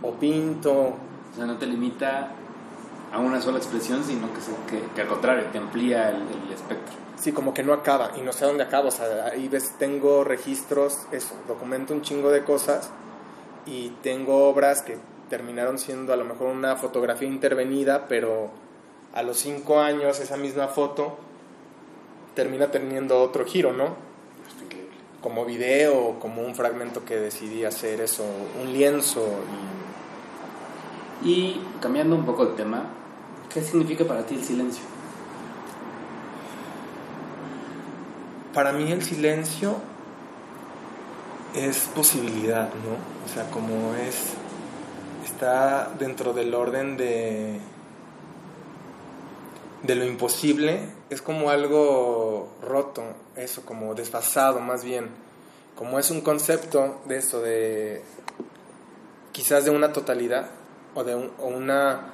o 0.02 0.12
pinto. 0.14 0.72
O 0.72 1.36
sea, 1.36 1.46
no 1.46 1.58
te 1.58 1.66
limita 1.66 2.32
a 3.12 3.20
una 3.20 3.42
sola 3.42 3.58
expresión, 3.58 4.04
sino 4.04 4.28
que, 4.34 4.40
que, 4.70 4.84
que 4.94 5.02
al 5.02 5.08
contrario, 5.08 5.46
te 5.52 5.58
amplía 5.58 6.10
el, 6.10 6.18
el, 6.18 6.54
espectro. 6.54 6.96
Sí, 7.20 7.34
como 7.34 7.54
que 7.54 7.64
no 7.64 7.74
acaba 7.74 8.12
y 8.18 8.22
no 8.22 8.32
sé 8.32 8.46
dónde 8.46 8.64
acaba. 8.64 8.88
O 8.88 8.92
sea, 8.92 9.26
ahí 9.26 9.48
ves, 9.50 9.74
tengo 9.78 10.24
registros, 10.24 11.00
eso, 11.12 11.36
documento 11.48 11.94
un 11.94 12.02
chingo 12.02 12.32
de 12.32 12.44
cosas 12.44 12.90
y 13.66 13.90
tengo 14.02 14.48
obras 14.48 14.82
que 14.82 14.98
terminaron 15.30 15.78
siendo 15.78 16.14
a 16.14 16.16
lo 16.16 16.24
mejor 16.24 16.48
una 16.48 16.78
fotografía 16.78 17.28
intervenida, 17.28 18.08
pero 18.08 18.50
a 19.14 19.22
los 19.22 19.38
cinco 19.38 19.80
años 19.82 20.20
esa 20.20 20.38
misma 20.38 20.68
foto 20.68 21.18
termina 22.36 22.72
teniendo 22.72 23.22
otro 23.22 23.46
giro, 23.46 23.74
¿no? 23.74 23.96
Como 25.22 25.44
video, 25.44 26.20
como 26.20 26.42
un 26.42 26.56
fragmento 26.56 27.04
que 27.04 27.18
decidí 27.18 27.66
hacer 27.66 28.00
eso, 28.00 28.24
un 28.62 28.72
lienzo. 28.72 29.28
Y... 31.24 31.62
cambiando 31.82 32.16
un 32.16 32.26
poco 32.26 32.46
de 32.46 32.56
tema, 32.56 32.86
¿qué 33.54 33.62
significa 33.62 34.06
para 34.06 34.26
ti 34.26 34.36
el 34.36 34.44
silencio? 34.44 34.99
Para 38.54 38.72
mí 38.72 38.92
el 38.92 39.04
silencio 39.04 39.76
es 41.56 41.90
posibilidad, 41.96 42.70
¿no? 42.70 43.26
O 43.26 43.34
sea, 43.34 43.50
como 43.52 43.94
es, 43.96 44.34
está 45.26 45.92
dentro 46.00 46.34
del 46.34 46.54
orden 46.54 46.98
de, 46.98 47.60
de 49.84 49.96
lo 49.96 50.06
imposible, 50.06 50.90
es 51.10 51.22
como 51.22 51.50
algo 51.50 52.50
roto, 52.62 53.04
eso, 53.36 53.64
como 53.66 53.96
desfasado 53.96 54.60
más 54.60 54.84
bien, 54.84 55.10
como 55.76 56.00
es 56.00 56.12
un 56.12 56.22
concepto 56.22 57.02
de 57.06 57.18
eso, 57.18 57.42
de 57.42 58.02
quizás 59.32 59.64
de 59.64 59.72
una 59.72 59.94
totalidad 59.94 60.50
o 60.96 61.04
de 61.04 61.16
una 61.16 62.14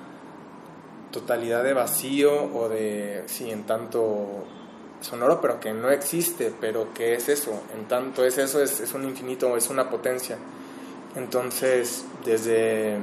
totalidad 1.11 1.63
de 1.63 1.73
vacío 1.73 2.53
o 2.53 2.69
de, 2.69 3.23
sí, 3.27 3.49
en 3.49 3.63
tanto 3.63 4.43
sonoro, 5.01 5.41
pero 5.41 5.59
que 5.59 5.73
no 5.73 5.89
existe, 5.89 6.53
pero 6.59 6.93
que 6.93 7.15
es 7.15 7.29
eso, 7.29 7.61
en 7.75 7.85
tanto 7.87 8.25
es 8.25 8.37
eso, 8.37 8.61
es, 8.61 8.79
es 8.79 8.93
un 8.93 9.05
infinito, 9.05 9.55
es 9.57 9.69
una 9.69 9.89
potencia. 9.89 10.37
Entonces, 11.15 12.05
desde, 12.25 12.97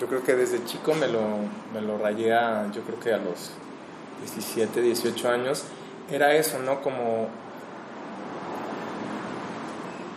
yo 0.00 0.06
creo 0.06 0.24
que 0.24 0.34
desde 0.34 0.64
chico 0.64 0.94
me 0.94 1.06
lo, 1.06 1.20
me 1.72 1.80
lo 1.80 1.98
rayé 1.98 2.32
a, 2.32 2.70
yo 2.72 2.82
creo 2.82 2.98
que 2.98 3.12
a 3.12 3.18
los 3.18 3.50
17, 4.22 4.80
18 4.80 5.28
años, 5.28 5.64
era 6.10 6.34
eso, 6.34 6.58
¿no? 6.58 6.82
Como 6.82 7.28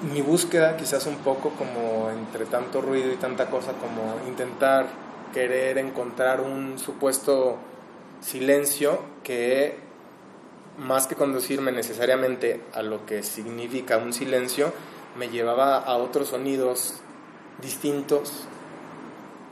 mi 0.02 0.22
búsqueda 0.22 0.78
quizás 0.78 1.06
un 1.08 1.18
poco 1.18 1.52
como 1.52 2.10
entre 2.12 2.46
tanto 2.46 2.82
ruido 2.82 3.12
y 3.12 3.16
tanta 3.16 3.48
cosa, 3.50 3.74
como 3.74 4.16
intentar 4.28 4.88
querer 5.34 5.78
encontrar 5.78 6.42
un 6.42 6.78
supuesto 6.78 7.58
silencio 8.22 9.00
que 9.24 9.87
más 10.78 11.08
que 11.08 11.16
conducirme 11.16 11.72
necesariamente 11.72 12.62
a 12.74 12.82
lo 12.82 13.06
que 13.06 13.24
significa 13.24 13.98
un 13.98 14.14
silencio, 14.14 14.72
me 15.18 15.30
llevaba 15.30 15.78
a 15.78 15.96
otros 15.98 16.30
sonidos 16.30 16.96
distintos, 17.62 18.46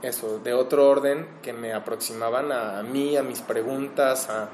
eso, 0.01 0.39
de 0.39 0.53
otro 0.53 0.87
orden 0.87 1.25
que 1.41 1.53
me 1.53 1.73
aproximaban 1.73 2.51
a, 2.51 2.83
mí, 2.83 3.17
a 3.17 3.23
mis 3.23 3.41
preguntas, 3.41 4.29
a, 4.29 4.49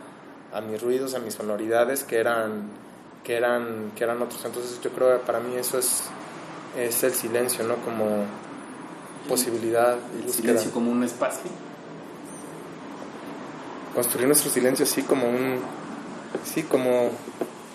a, 0.53 0.61
mis 0.61 0.81
ruidos, 0.81 1.13
a 1.13 1.19
mis 1.19 1.33
sonoridades, 1.33 2.05
que 2.05 2.17
eran, 2.17 2.69
que 3.23 3.35
eran, 3.35 3.91
que 3.95 4.05
eran 4.05 4.21
otros. 4.21 4.43
Entonces 4.45 4.79
yo 4.81 4.91
creo 4.91 5.19
que 5.19 5.25
para 5.25 5.41
mí 5.41 5.55
eso 5.55 5.77
es, 5.77 6.03
es 6.77 7.03
el 7.03 7.13
silencio, 7.13 7.65
¿no? 7.65 7.75
Como 7.77 8.23
posibilidad 9.27 9.97
búsqueda. 9.97 10.31
silencio 10.31 10.71
como 10.71 10.91
un 10.91 11.03
espacio? 11.03 11.51
construir 13.93 14.27
nuestro 14.27 14.49
silencio 14.49 14.85
así 14.85 15.03
como 15.03 15.29
un, 15.29 15.59
sí, 16.43 16.63
como 16.63 17.11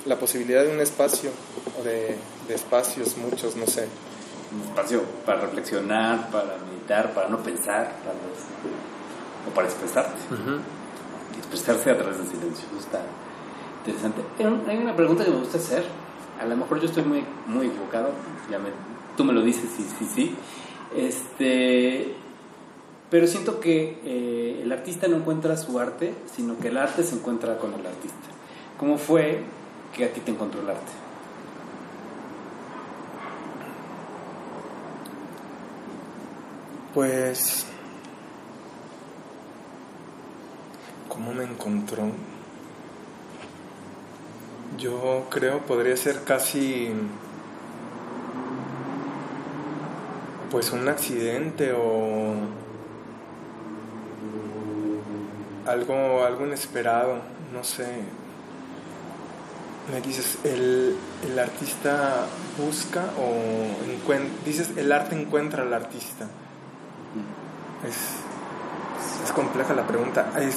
la 0.06 0.18
posibilidad 0.18 0.64
de 0.64 0.72
un 0.72 0.80
espacio 0.80 1.30
o 1.78 1.82
de, 1.82 2.16
de 2.48 2.54
espacios 2.54 3.16
muchos, 3.16 3.56
no 3.56 3.66
sé. 3.66 3.88
Un 4.54 4.68
espacio 4.68 5.02
para 5.24 5.40
reflexionar, 5.40 6.30
para 6.30 6.56
meditar, 6.70 7.12
para 7.12 7.28
no 7.28 7.38
pensar, 7.38 7.92
tal 8.04 8.14
vez. 8.14 8.44
O 9.50 9.54
para 9.54 9.66
expresarte. 9.66 10.20
Expresarse 11.38 11.90
a 11.90 11.98
través 11.98 12.18
del 12.18 12.28
silencio. 12.28 12.66
Eso 12.70 12.78
está 12.78 13.00
interesante. 13.78 14.22
Hay 14.68 14.78
una 14.78 14.94
pregunta 14.94 15.24
que 15.24 15.30
me 15.30 15.38
gusta 15.38 15.58
hacer. 15.58 15.84
A 16.40 16.46
lo 16.46 16.56
mejor 16.56 16.80
yo 16.80 16.86
estoy 16.86 17.02
muy, 17.02 17.24
muy 17.46 17.66
equivocado. 17.66 18.10
Ya 18.50 18.58
me, 18.58 18.70
tú 19.16 19.24
me 19.24 19.32
lo 19.32 19.42
dices, 19.42 19.68
sí, 19.76 19.86
sí, 19.98 20.08
sí. 20.14 20.36
Este, 20.94 22.14
pero 23.10 23.26
siento 23.26 23.60
que 23.60 23.98
eh, 24.04 24.60
el 24.62 24.72
artista 24.72 25.08
no 25.08 25.16
encuentra 25.16 25.56
su 25.56 25.78
arte, 25.78 26.14
sino 26.34 26.58
que 26.58 26.68
el 26.68 26.76
arte 26.76 27.02
se 27.02 27.16
encuentra 27.16 27.58
con 27.58 27.74
el 27.74 27.84
artista. 27.84 28.35
¿Cómo 28.78 28.98
fue 28.98 29.42
que 29.94 30.04
a 30.04 30.12
ti 30.12 30.20
te 30.20 30.30
encontró 30.32 30.60
el 30.60 30.68
arte? 30.68 30.92
Pues, 36.92 37.66
¿cómo 41.08 41.32
me 41.32 41.44
encontró? 41.44 42.04
Yo 44.78 45.26
creo 45.30 45.60
podría 45.60 45.96
ser 45.96 46.22
casi 46.24 46.92
pues 50.50 50.70
un 50.72 50.86
accidente 50.88 51.72
o 51.72 52.34
algo, 55.66 56.24
algo 56.24 56.46
inesperado, 56.46 57.18
no 57.52 57.64
sé. 57.64 58.25
Me 59.92 60.00
dices, 60.00 60.38
el, 60.44 60.96
el 61.30 61.38
artista 61.38 62.26
busca 62.58 63.04
o 63.18 63.90
encuentra, 63.90 64.30
dices, 64.44 64.70
el 64.76 64.90
arte 64.90 65.20
encuentra 65.20 65.62
al 65.62 65.72
artista. 65.72 66.26
Es, 67.86 67.96
es 69.24 69.32
compleja 69.32 69.74
la 69.74 69.86
pregunta. 69.86 70.32
Es, 70.40 70.56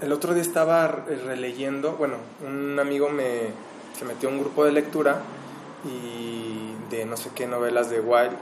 el 0.00 0.12
otro 0.12 0.32
día 0.32 0.42
estaba 0.42 0.88
releyendo, 0.88 1.92
bueno, 1.92 2.16
un 2.46 2.78
amigo 2.78 3.10
me, 3.10 3.52
se 3.98 4.04
metió 4.04 4.28
a 4.28 4.32
un 4.32 4.40
grupo 4.40 4.64
de 4.64 4.72
lectura 4.72 5.20
y 5.84 6.72
de 6.90 7.04
no 7.04 7.16
sé 7.16 7.30
qué 7.34 7.46
novelas 7.46 7.90
de 7.90 8.00
Wilde 8.00 8.36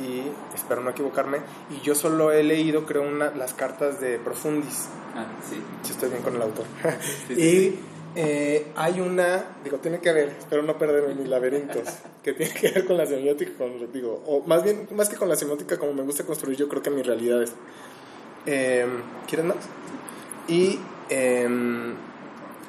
y 0.00 0.22
espero 0.54 0.80
no 0.80 0.90
equivocarme 0.90 1.38
y 1.70 1.84
yo 1.84 1.94
solo 1.94 2.32
he 2.32 2.42
leído 2.42 2.86
creo 2.86 3.02
una, 3.02 3.30
las 3.30 3.52
cartas 3.52 4.00
de 4.00 4.18
Profundis 4.18 4.88
Ah, 5.14 5.26
sí. 5.48 5.62
si 5.82 5.92
estoy 5.92 6.08
bien 6.08 6.22
con 6.22 6.34
el 6.36 6.42
autor 6.42 6.64
y 7.28 7.74
eh, 8.14 8.66
hay 8.76 9.00
una 9.00 9.44
digo 9.64 9.78
tiene 9.78 10.00
que 10.00 10.12
ver 10.12 10.36
espero 10.38 10.62
no 10.62 10.78
perderme 10.78 11.14
mis 11.14 11.28
laberintos 11.28 11.88
que 12.22 12.32
tiene 12.32 12.52
que 12.52 12.70
ver 12.70 12.86
con 12.86 12.96
la 12.96 13.06
semiótica 13.06 13.52
con, 13.56 13.92
digo 13.92 14.22
o 14.26 14.40
más 14.46 14.62
bien 14.62 14.88
más 14.92 15.08
que 15.08 15.16
con 15.16 15.28
la 15.28 15.36
semiótica 15.36 15.78
como 15.78 15.92
me 15.92 16.02
gusta 16.02 16.24
construir 16.24 16.58
yo 16.58 16.68
creo 16.68 16.82
que 16.82 16.90
mis 16.90 17.06
realidades 17.06 17.52
eh, 18.46 18.86
¿quieren 19.28 19.48
más? 19.48 19.58
y 20.48 20.78
eh, 21.08 21.48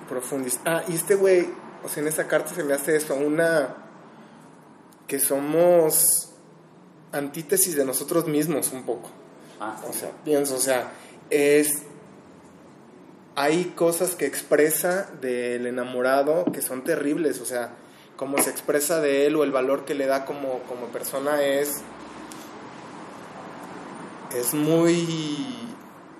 Profundis 0.07 0.59
ah 0.65 0.83
y 0.87 0.95
este 0.95 1.15
güey 1.15 1.47
o 1.83 1.89
sea 1.89 2.01
en 2.01 2.09
esa 2.09 2.27
carta 2.27 2.53
se 2.53 2.63
me 2.63 2.73
hace 2.73 2.95
eso 2.95 3.15
una 3.15 3.75
que 5.07 5.19
somos 5.19 6.33
antítesis 7.13 7.75
de 7.75 7.85
nosotros 7.85 8.27
mismos 8.27 8.71
un 8.73 8.83
poco. 8.83 9.09
Ah, 9.59 9.79
O 9.87 9.93
sea, 9.93 10.11
pienso, 10.25 10.55
o 10.55 10.59
sea, 10.59 10.91
es... 11.29 11.83
Hay 13.35 13.73
cosas 13.75 14.15
que 14.15 14.25
expresa 14.25 15.09
del 15.21 15.65
enamorado 15.65 16.45
que 16.53 16.61
son 16.61 16.83
terribles, 16.83 17.39
o 17.41 17.45
sea, 17.45 17.71
cómo 18.15 18.37
se 18.37 18.51
expresa 18.51 19.01
de 19.01 19.25
él 19.25 19.35
o 19.35 19.43
el 19.43 19.51
valor 19.51 19.85
que 19.85 19.95
le 19.95 20.05
da 20.05 20.25
como, 20.25 20.59
como 20.69 20.87
persona 20.87 21.41
es... 21.43 21.81
Es 24.37 24.53
muy 24.53 25.45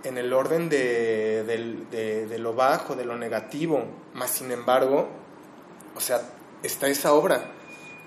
en 0.04 0.18
el 0.18 0.34
orden 0.34 0.70
de, 0.70 1.44
de- 1.44 2.28
de 2.28 2.40
lo 2.40 2.54
bajo, 2.54 2.96
de 2.96 3.06
lo 3.06 3.18
negativo, 3.18 3.86
más 4.14 4.30
sin 4.32 4.52
embargo, 4.52 5.08
o 5.96 6.00
sea, 6.00 6.22
está 6.62 6.88
esa 6.88 7.14
obra 7.14 7.46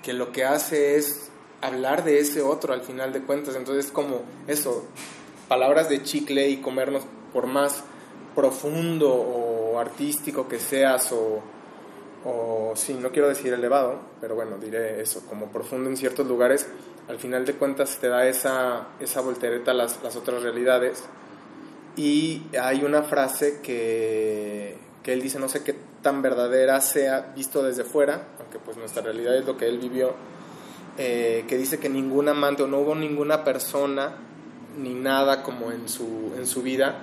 que 0.03 0.13
lo 0.13 0.31
que 0.31 0.45
hace 0.45 0.95
es 0.95 1.29
hablar 1.61 2.05
de 2.05 2.19
ese 2.19 2.41
otro 2.41 2.73
al 2.73 2.81
final 2.83 3.11
de 3.11 3.21
cuentas. 3.21 3.55
Entonces, 3.55 3.91
como 3.91 4.21
eso, 4.47 4.85
palabras 5.49 5.89
de 5.89 6.03
chicle 6.03 6.47
y 6.49 6.57
comernos 6.57 7.03
por 7.33 7.47
más 7.47 7.83
profundo 8.37 9.11
o 9.11 9.79
artístico 9.79 10.47
que 10.47 10.59
seas 10.59 11.11
o, 11.11 11.41
o 12.23 12.73
sí, 12.75 12.93
no 12.93 13.09
quiero 13.09 13.29
decir 13.29 13.51
elevado, 13.51 13.99
pero 14.21 14.35
bueno, 14.35 14.59
diré 14.59 15.01
eso, 15.01 15.23
como 15.27 15.47
profundo 15.47 15.89
en 15.89 15.97
ciertos 15.97 16.27
lugares, 16.27 16.67
al 17.09 17.17
final 17.17 17.45
de 17.45 17.55
cuentas 17.55 17.97
te 17.97 18.09
da 18.09 18.27
esa, 18.27 18.89
esa 18.99 19.21
voltereta 19.21 19.71
a 19.71 19.73
las, 19.73 20.03
las 20.03 20.15
otras 20.15 20.43
realidades. 20.43 21.03
Y 21.95 22.43
hay 22.61 22.83
una 22.83 23.01
frase 23.01 23.59
que, 23.63 24.77
que 25.01 25.13
él 25.13 25.21
dice, 25.23 25.39
no 25.39 25.49
sé 25.49 25.63
qué 25.63 25.73
tan 26.03 26.21
verdadera 26.21 26.79
sea 26.79 27.33
visto 27.35 27.63
desde 27.63 27.85
fuera, 27.85 28.27
aunque 28.39 28.59
pues 28.59 28.77
nuestra 28.77 29.01
realidad 29.01 29.35
es 29.35 29.47
lo 29.47 29.57
que 29.57 29.67
él 29.67 29.79
vivió, 29.79 30.13
eh, 30.99 31.43
que 31.47 31.57
dice 31.57 31.79
que 31.79 31.89
ningún 31.89 32.29
amante 32.29 32.61
o 32.61 32.67
no 32.67 32.81
hubo 32.81 32.93
ninguna 32.93 33.43
persona 33.43 34.11
ni 34.77 34.93
nada 34.93 35.41
como 35.41 35.71
en 35.71 35.89
su, 35.89 36.33
en 36.37 36.45
su 36.45 36.61
vida 36.61 37.01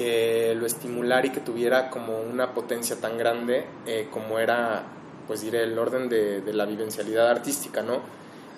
que 0.00 0.54
lo 0.58 0.64
estimulara 0.64 1.26
y 1.26 1.30
que 1.30 1.40
tuviera 1.40 1.90
como 1.90 2.22
una 2.22 2.54
potencia 2.54 2.96
tan 2.96 3.18
grande 3.18 3.66
eh, 3.84 4.08
como 4.10 4.38
era, 4.38 4.82
pues 5.26 5.42
diré, 5.42 5.64
el 5.64 5.78
orden 5.78 6.08
de, 6.08 6.40
de 6.40 6.54
la 6.54 6.64
vivencialidad 6.64 7.28
artística, 7.28 7.82
¿no? 7.82 8.00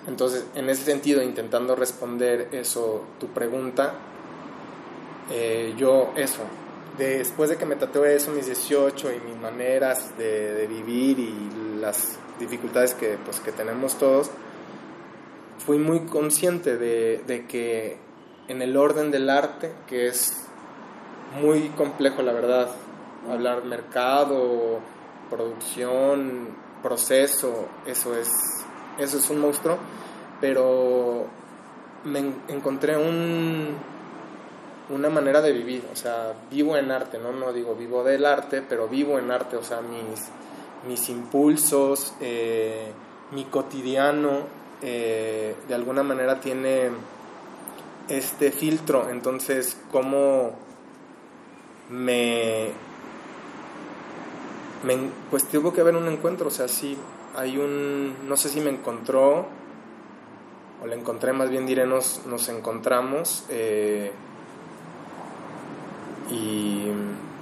Entonces, 0.07 0.45
en 0.55 0.69
ese 0.69 0.85
sentido, 0.85 1.21
intentando 1.21 1.75
responder 1.75 2.47
eso, 2.53 3.03
tu 3.19 3.27
pregunta, 3.27 3.93
eh, 5.33 5.73
yo 5.77 6.13
eso, 6.15 6.43
después 6.97 7.49
de 7.49 7.57
que 7.57 7.65
me 7.65 7.75
tatué 7.75 8.15
eso, 8.15 8.31
mis 8.31 8.45
18 8.45 9.11
y 9.11 9.19
mis 9.29 9.35
maneras 9.35 10.17
de, 10.17 10.53
de 10.53 10.65
vivir 10.67 11.19
y 11.19 11.81
las 11.81 12.19
dificultades 12.39 12.93
que, 12.93 13.17
pues, 13.25 13.41
que 13.41 13.51
tenemos 13.51 13.99
todos, 13.99 14.31
fui 15.65 15.77
muy 15.77 16.05
consciente 16.05 16.77
de, 16.77 17.21
de 17.27 17.45
que 17.47 17.97
en 18.47 18.61
el 18.61 18.77
orden 18.77 19.11
del 19.11 19.29
arte, 19.29 19.73
que 19.87 20.07
es 20.07 20.42
muy 21.41 21.69
complejo 21.69 22.21
la 22.21 22.33
verdad, 22.33 22.69
hablar 23.31 23.63
mercado, 23.65 24.79
producción, 25.29 26.49
proceso, 26.81 27.67
eso 27.85 28.15
es, 28.17 28.29
eso 28.99 29.17
es 29.17 29.29
un 29.29 29.39
monstruo, 29.39 29.77
pero 30.41 31.25
me 32.03 32.19
en- 32.19 32.41
encontré 32.49 32.97
un, 32.97 33.69
una 34.89 35.09
manera 35.09 35.41
de 35.41 35.51
vivir, 35.53 35.83
o 35.91 35.95
sea, 35.95 36.33
vivo 36.51 36.75
en 36.77 36.91
arte, 36.91 37.17
¿no? 37.17 37.31
No 37.31 37.53
digo 37.53 37.75
vivo 37.75 38.03
del 38.03 38.25
arte, 38.25 38.61
pero 38.61 38.87
vivo 38.87 39.17
en 39.17 39.31
arte, 39.31 39.55
o 39.55 39.63
sea, 39.63 39.79
mis, 39.81 40.27
mis 40.87 41.09
impulsos, 41.09 42.13
eh, 42.19 42.91
mi 43.31 43.45
cotidiano, 43.45 44.41
eh, 44.81 45.55
de 45.67 45.73
alguna 45.73 46.03
manera 46.03 46.41
tiene 46.41 46.89
este 48.09 48.51
filtro, 48.51 49.09
entonces, 49.09 49.77
¿cómo 49.91 50.51
me, 51.89 52.69
me- 54.83 55.09
Pues 55.29 55.45
tuvo 55.47 55.73
que 55.73 55.81
haber 55.81 55.95
un 55.95 56.07
encuentro, 56.07 56.47
o 56.47 56.51
sea, 56.51 56.67
sí, 56.67 56.97
hay 57.35 57.57
un... 57.57 58.15
No 58.27 58.37
sé 58.37 58.49
si 58.49 58.59
me 58.61 58.69
encontró, 58.69 59.45
o 60.83 60.87
le 60.87 60.95
encontré, 60.95 61.33
más 61.33 61.49
bien 61.49 61.65
diré, 61.65 61.85
nos, 61.85 62.25
nos 62.25 62.49
encontramos, 62.49 63.45
eh, 63.49 64.11
y 66.29 66.87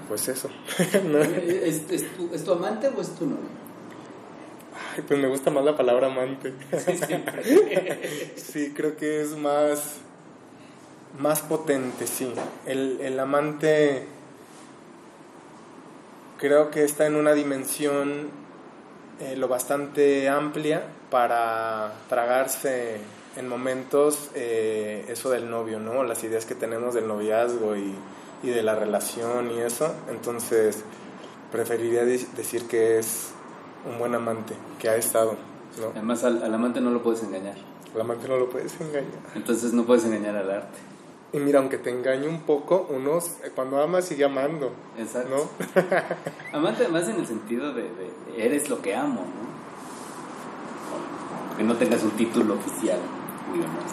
pues 0.07 0.27
eso. 0.27 0.49
¿no? 1.05 1.19
¿Es, 1.19 1.89
es 1.89 2.11
tu, 2.17 2.29
¿Es 2.33 2.43
tu 2.43 2.51
amante 2.53 2.89
o 2.95 3.01
es 3.01 3.09
tu 3.15 3.25
novio? 3.25 3.61
Ay, 4.95 5.03
pues 5.07 5.19
me 5.19 5.27
gusta 5.27 5.51
más 5.51 5.63
la 5.63 5.75
palabra 5.77 6.07
amante. 6.07 6.53
Sí, 6.85 6.97
siempre. 6.97 8.31
Sí, 8.35 8.73
creo 8.75 8.97
que 8.97 9.21
es 9.21 9.37
más, 9.37 9.97
más 11.19 11.41
potente, 11.41 12.07
sí. 12.07 12.31
El, 12.65 12.99
el 13.01 13.17
amante 13.19 14.05
creo 16.41 16.71
que 16.71 16.83
está 16.83 17.05
en 17.05 17.15
una 17.15 17.33
dimensión 17.33 18.29
eh, 19.21 19.35
lo 19.37 19.47
bastante 19.47 20.27
amplia 20.27 20.81
para 21.09 21.93
tragarse 22.09 22.97
en 23.37 23.47
momentos 23.47 24.29
eh, 24.35 25.05
eso 25.07 25.29
del 25.29 25.49
novio, 25.49 25.79
¿no? 25.79 26.03
Las 26.03 26.23
ideas 26.25 26.45
que 26.45 26.55
tenemos 26.55 26.93
del 26.95 27.07
noviazgo 27.07 27.77
y, 27.77 27.95
y 28.43 28.49
de 28.49 28.63
la 28.63 28.75
relación 28.75 29.51
y 29.51 29.59
eso. 29.59 29.93
Entonces, 30.09 30.83
preferiría 31.51 32.03
de- 32.03 32.25
decir 32.35 32.67
que 32.67 32.97
es 32.97 33.29
un 33.89 33.99
buen 33.99 34.15
amante, 34.15 34.53
que 34.79 34.89
ha 34.89 34.95
estado, 34.95 35.35
¿no? 35.79 35.89
Además, 35.91 36.23
al, 36.23 36.43
al 36.43 36.53
amante 36.53 36.81
no 36.81 36.89
lo 36.91 37.03
puedes 37.03 37.21
engañar. 37.23 37.55
El 37.93 38.01
amante 38.01 38.27
no 38.27 38.37
lo 38.37 38.49
puedes 38.49 38.73
engañar. 38.81 39.11
Entonces 39.35 39.73
no 39.73 39.85
puedes 39.85 40.03
engañar 40.05 40.35
al 40.35 40.49
arte. 40.49 40.79
Y 41.33 41.39
mira, 41.39 41.59
aunque 41.59 41.77
te 41.77 41.89
engañe 41.89 42.27
un 42.27 42.41
poco, 42.41 42.87
uno 42.89 43.19
eh, 43.19 43.51
cuando 43.55 43.81
ama 43.81 44.01
sigue 44.01 44.25
amando. 44.25 44.73
Exacto. 44.97 45.29
¿No? 45.29 45.49
Amante 46.57 46.87
más 46.89 47.07
en 47.07 47.17
el 47.21 47.27
sentido 47.27 47.73
de, 47.73 47.83
de 47.83 48.11
eres 48.37 48.69
lo 48.69 48.81
que 48.81 48.95
amo, 48.95 49.21
¿no? 49.21 49.51
Que 51.57 51.63
no 51.63 51.75
tengas 51.75 52.03
un 52.03 52.11
título 52.11 52.55
oficial 52.55 52.99
demás. 53.59 53.91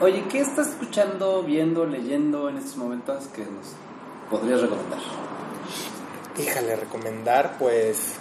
Oye, 0.00 0.24
¿qué 0.30 0.40
estás 0.40 0.68
escuchando, 0.68 1.42
viendo, 1.42 1.86
leyendo 1.86 2.48
en 2.48 2.58
estos 2.58 2.76
momentos 2.76 3.26
que 3.28 3.42
nos 3.42 3.74
podrías 4.30 4.60
recomendar? 4.60 5.00
Híjale, 6.38 6.76
recomendar, 6.76 7.56
pues. 7.58 8.16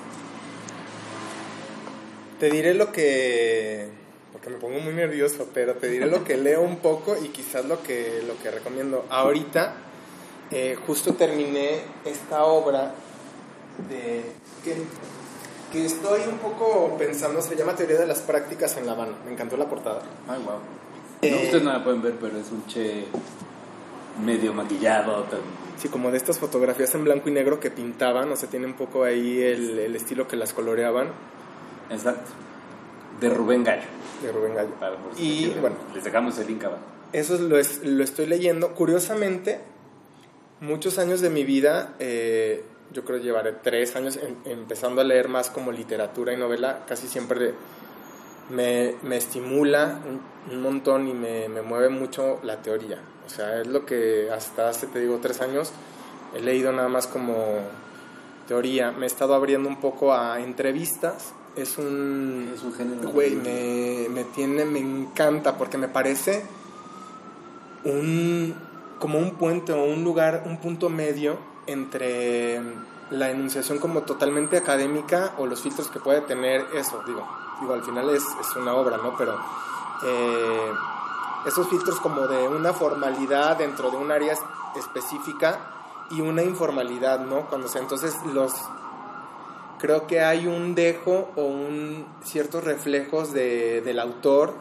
Te 2.39 2.49
diré 2.49 2.73
lo 2.73 2.91
que. 2.91 3.89
Porque 4.35 4.49
me 4.49 4.57
pongo 4.57 4.79
muy 4.79 4.93
nervioso, 4.93 5.47
pero 5.53 5.75
te 5.75 5.87
diré 5.87 6.07
lo 6.07 6.25
que 6.25 6.35
leo 6.35 6.61
un 6.61 6.77
poco 6.79 7.15
y 7.23 7.29
quizás 7.29 7.63
lo 7.63 7.81
que, 7.81 8.21
lo 8.27 8.37
que 8.43 8.51
recomiendo. 8.51 9.05
Ahorita, 9.09 9.75
eh, 10.51 10.75
justo 10.85 11.13
terminé 11.13 11.79
esta 12.03 12.43
obra 12.43 12.91
de. 13.89 14.23
Que, 14.61 14.75
que 15.71 15.85
estoy 15.85 16.21
un 16.29 16.37
poco 16.39 16.95
pensando, 16.97 17.41
se 17.41 17.55
llama 17.55 17.75
Teoría 17.77 17.97
de 17.97 18.07
las 18.07 18.19
Prácticas 18.19 18.75
en 18.75 18.85
La 18.85 18.91
Habana. 18.91 19.13
Me 19.25 19.31
encantó 19.31 19.55
la 19.55 19.69
portada. 19.69 20.01
Ay, 20.27 20.41
wow. 20.43 20.55
Eh, 21.21 21.31
no, 21.31 21.37
ustedes 21.37 21.63
no 21.63 21.71
la 21.71 21.83
pueden 21.83 22.01
ver, 22.01 22.15
pero 22.19 22.37
es 22.37 22.51
un 22.51 22.65
che 22.67 23.05
medio 24.23 24.53
maquillado. 24.53 25.23
tan- 25.23 25.39
Sí, 25.77 25.87
como 25.89 26.11
de 26.11 26.17
estas 26.17 26.39
fotografías 26.39 26.93
en 26.95 27.03
blanco 27.05 27.29
y 27.29 27.31
negro 27.31 27.59
que 27.61 27.71
pintaban, 27.71 28.29
o 28.31 28.35
sea, 28.35 28.49
tiene 28.49 28.65
un 28.65 28.73
poco 28.73 29.03
ahí 29.05 29.41
el, 29.41 29.79
el 29.79 29.95
estilo 29.95 30.27
que 30.27 30.35
las 30.35 30.53
coloreaban 30.53 31.07
Exacto. 31.89 32.31
De 33.19 33.29
Rubén 33.29 33.63
Gallo. 33.63 33.83
de 34.21 34.31
Rubén 34.31 34.55
Gallo. 34.55 34.69
Para 34.79 34.95
Y, 35.17 35.49
bueno. 35.61 35.75
Les 35.93 36.03
dejamos 36.03 36.37
el 36.39 36.47
link 36.47 36.63
abajo. 36.63 36.81
Eso 37.13 37.35
es- 37.35 37.41
lo, 37.41 37.57
es- 37.57 37.83
lo 37.83 38.03
estoy 38.03 38.25
leyendo. 38.25 38.73
Curiosamente, 38.73 39.59
muchos 40.61 40.97
años 40.97 41.21
de 41.21 41.29
mi 41.29 41.43
vida, 41.43 41.93
eh, 41.99 42.63
yo 42.93 43.03
creo 43.05 43.19
llevaré 43.19 43.51
tres 43.53 43.95
años 43.95 44.17
em- 44.17 44.35
empezando 44.45 45.01
a 45.01 45.03
leer 45.03 45.27
más 45.27 45.49
como 45.49 45.71
literatura 45.71 46.33
y 46.33 46.37
novela, 46.37 46.83
casi 46.87 47.07
siempre 47.07 47.53
me, 48.49 48.95
me 49.03 49.17
estimula 49.17 49.99
un, 50.07 50.53
un 50.53 50.61
montón 50.61 51.07
y 51.07 51.13
me, 51.13 51.49
me 51.49 51.61
mueve 51.61 51.89
mucho 51.89 52.39
la 52.43 52.61
teoría. 52.61 52.99
O 53.25 53.29
sea, 53.29 53.61
es 53.61 53.67
lo 53.67 53.85
que 53.85 54.29
hasta 54.31 54.69
hace, 54.69 54.87
te 54.87 54.99
digo, 54.99 55.19
tres 55.21 55.41
años 55.41 55.71
he 56.35 56.41
leído 56.41 56.71
nada 56.71 56.87
más 56.89 57.07
como 57.07 57.35
teoría. 58.47 58.91
Me 58.91 59.05
he 59.05 59.07
estado 59.07 59.33
abriendo 59.35 59.67
un 59.67 59.79
poco 59.79 60.13
a 60.13 60.39
entrevistas. 60.41 61.33
Es 61.55 61.77
un, 61.77 62.51
Es 62.53 62.63
un 62.63 62.73
género. 62.73 63.09
Güey, 63.09 63.35
me, 63.35 64.07
me 64.09 64.23
tiene, 64.25 64.65
me 64.65 64.79
encanta 64.79 65.57
porque 65.57 65.77
me 65.77 65.87
parece 65.87 66.45
un 67.83 68.55
como 68.99 69.19
un 69.19 69.31
puente 69.35 69.73
o 69.73 69.83
un 69.83 70.03
lugar, 70.03 70.43
un 70.45 70.57
punto 70.57 70.89
medio 70.89 71.37
entre 71.67 72.61
la 73.11 73.29
enunciación 73.29 73.77
como 73.79 74.01
totalmente 74.01 74.57
académica 74.57 75.33
o 75.37 75.45
los 75.45 75.61
filtros 75.61 75.89
que 75.89 75.99
puede 75.99 76.21
tener 76.21 76.65
eso, 76.73 77.03
digo, 77.05 77.27
digo 77.61 77.73
al 77.73 77.83
final 77.83 78.09
es, 78.09 78.23
es 78.23 78.55
una 78.55 78.73
obra, 78.73 78.97
¿no? 78.97 79.15
Pero 79.17 79.33
eh, 80.03 80.71
esos 81.45 81.67
filtros 81.67 81.99
como 81.99 82.25
de 82.27 82.47
una 82.47 82.73
formalidad 82.73 83.57
dentro 83.57 83.91
de 83.91 83.97
un 83.97 84.11
área 84.11 84.33
es- 84.33 84.41
específica 84.75 85.59
y 86.09 86.21
una 86.21 86.41
informalidad, 86.41 87.19
¿no? 87.19 87.41
Cuando 87.47 87.67
se, 87.67 87.79
entonces 87.79 88.15
los 88.33 88.53
creo 89.79 90.07
que 90.07 90.21
hay 90.21 90.47
un 90.47 90.75
dejo 90.75 91.31
o 91.35 91.45
un 91.45 92.05
ciertos 92.23 92.63
reflejos 92.63 93.33
de, 93.33 93.81
del 93.81 93.99
autor 93.99 94.53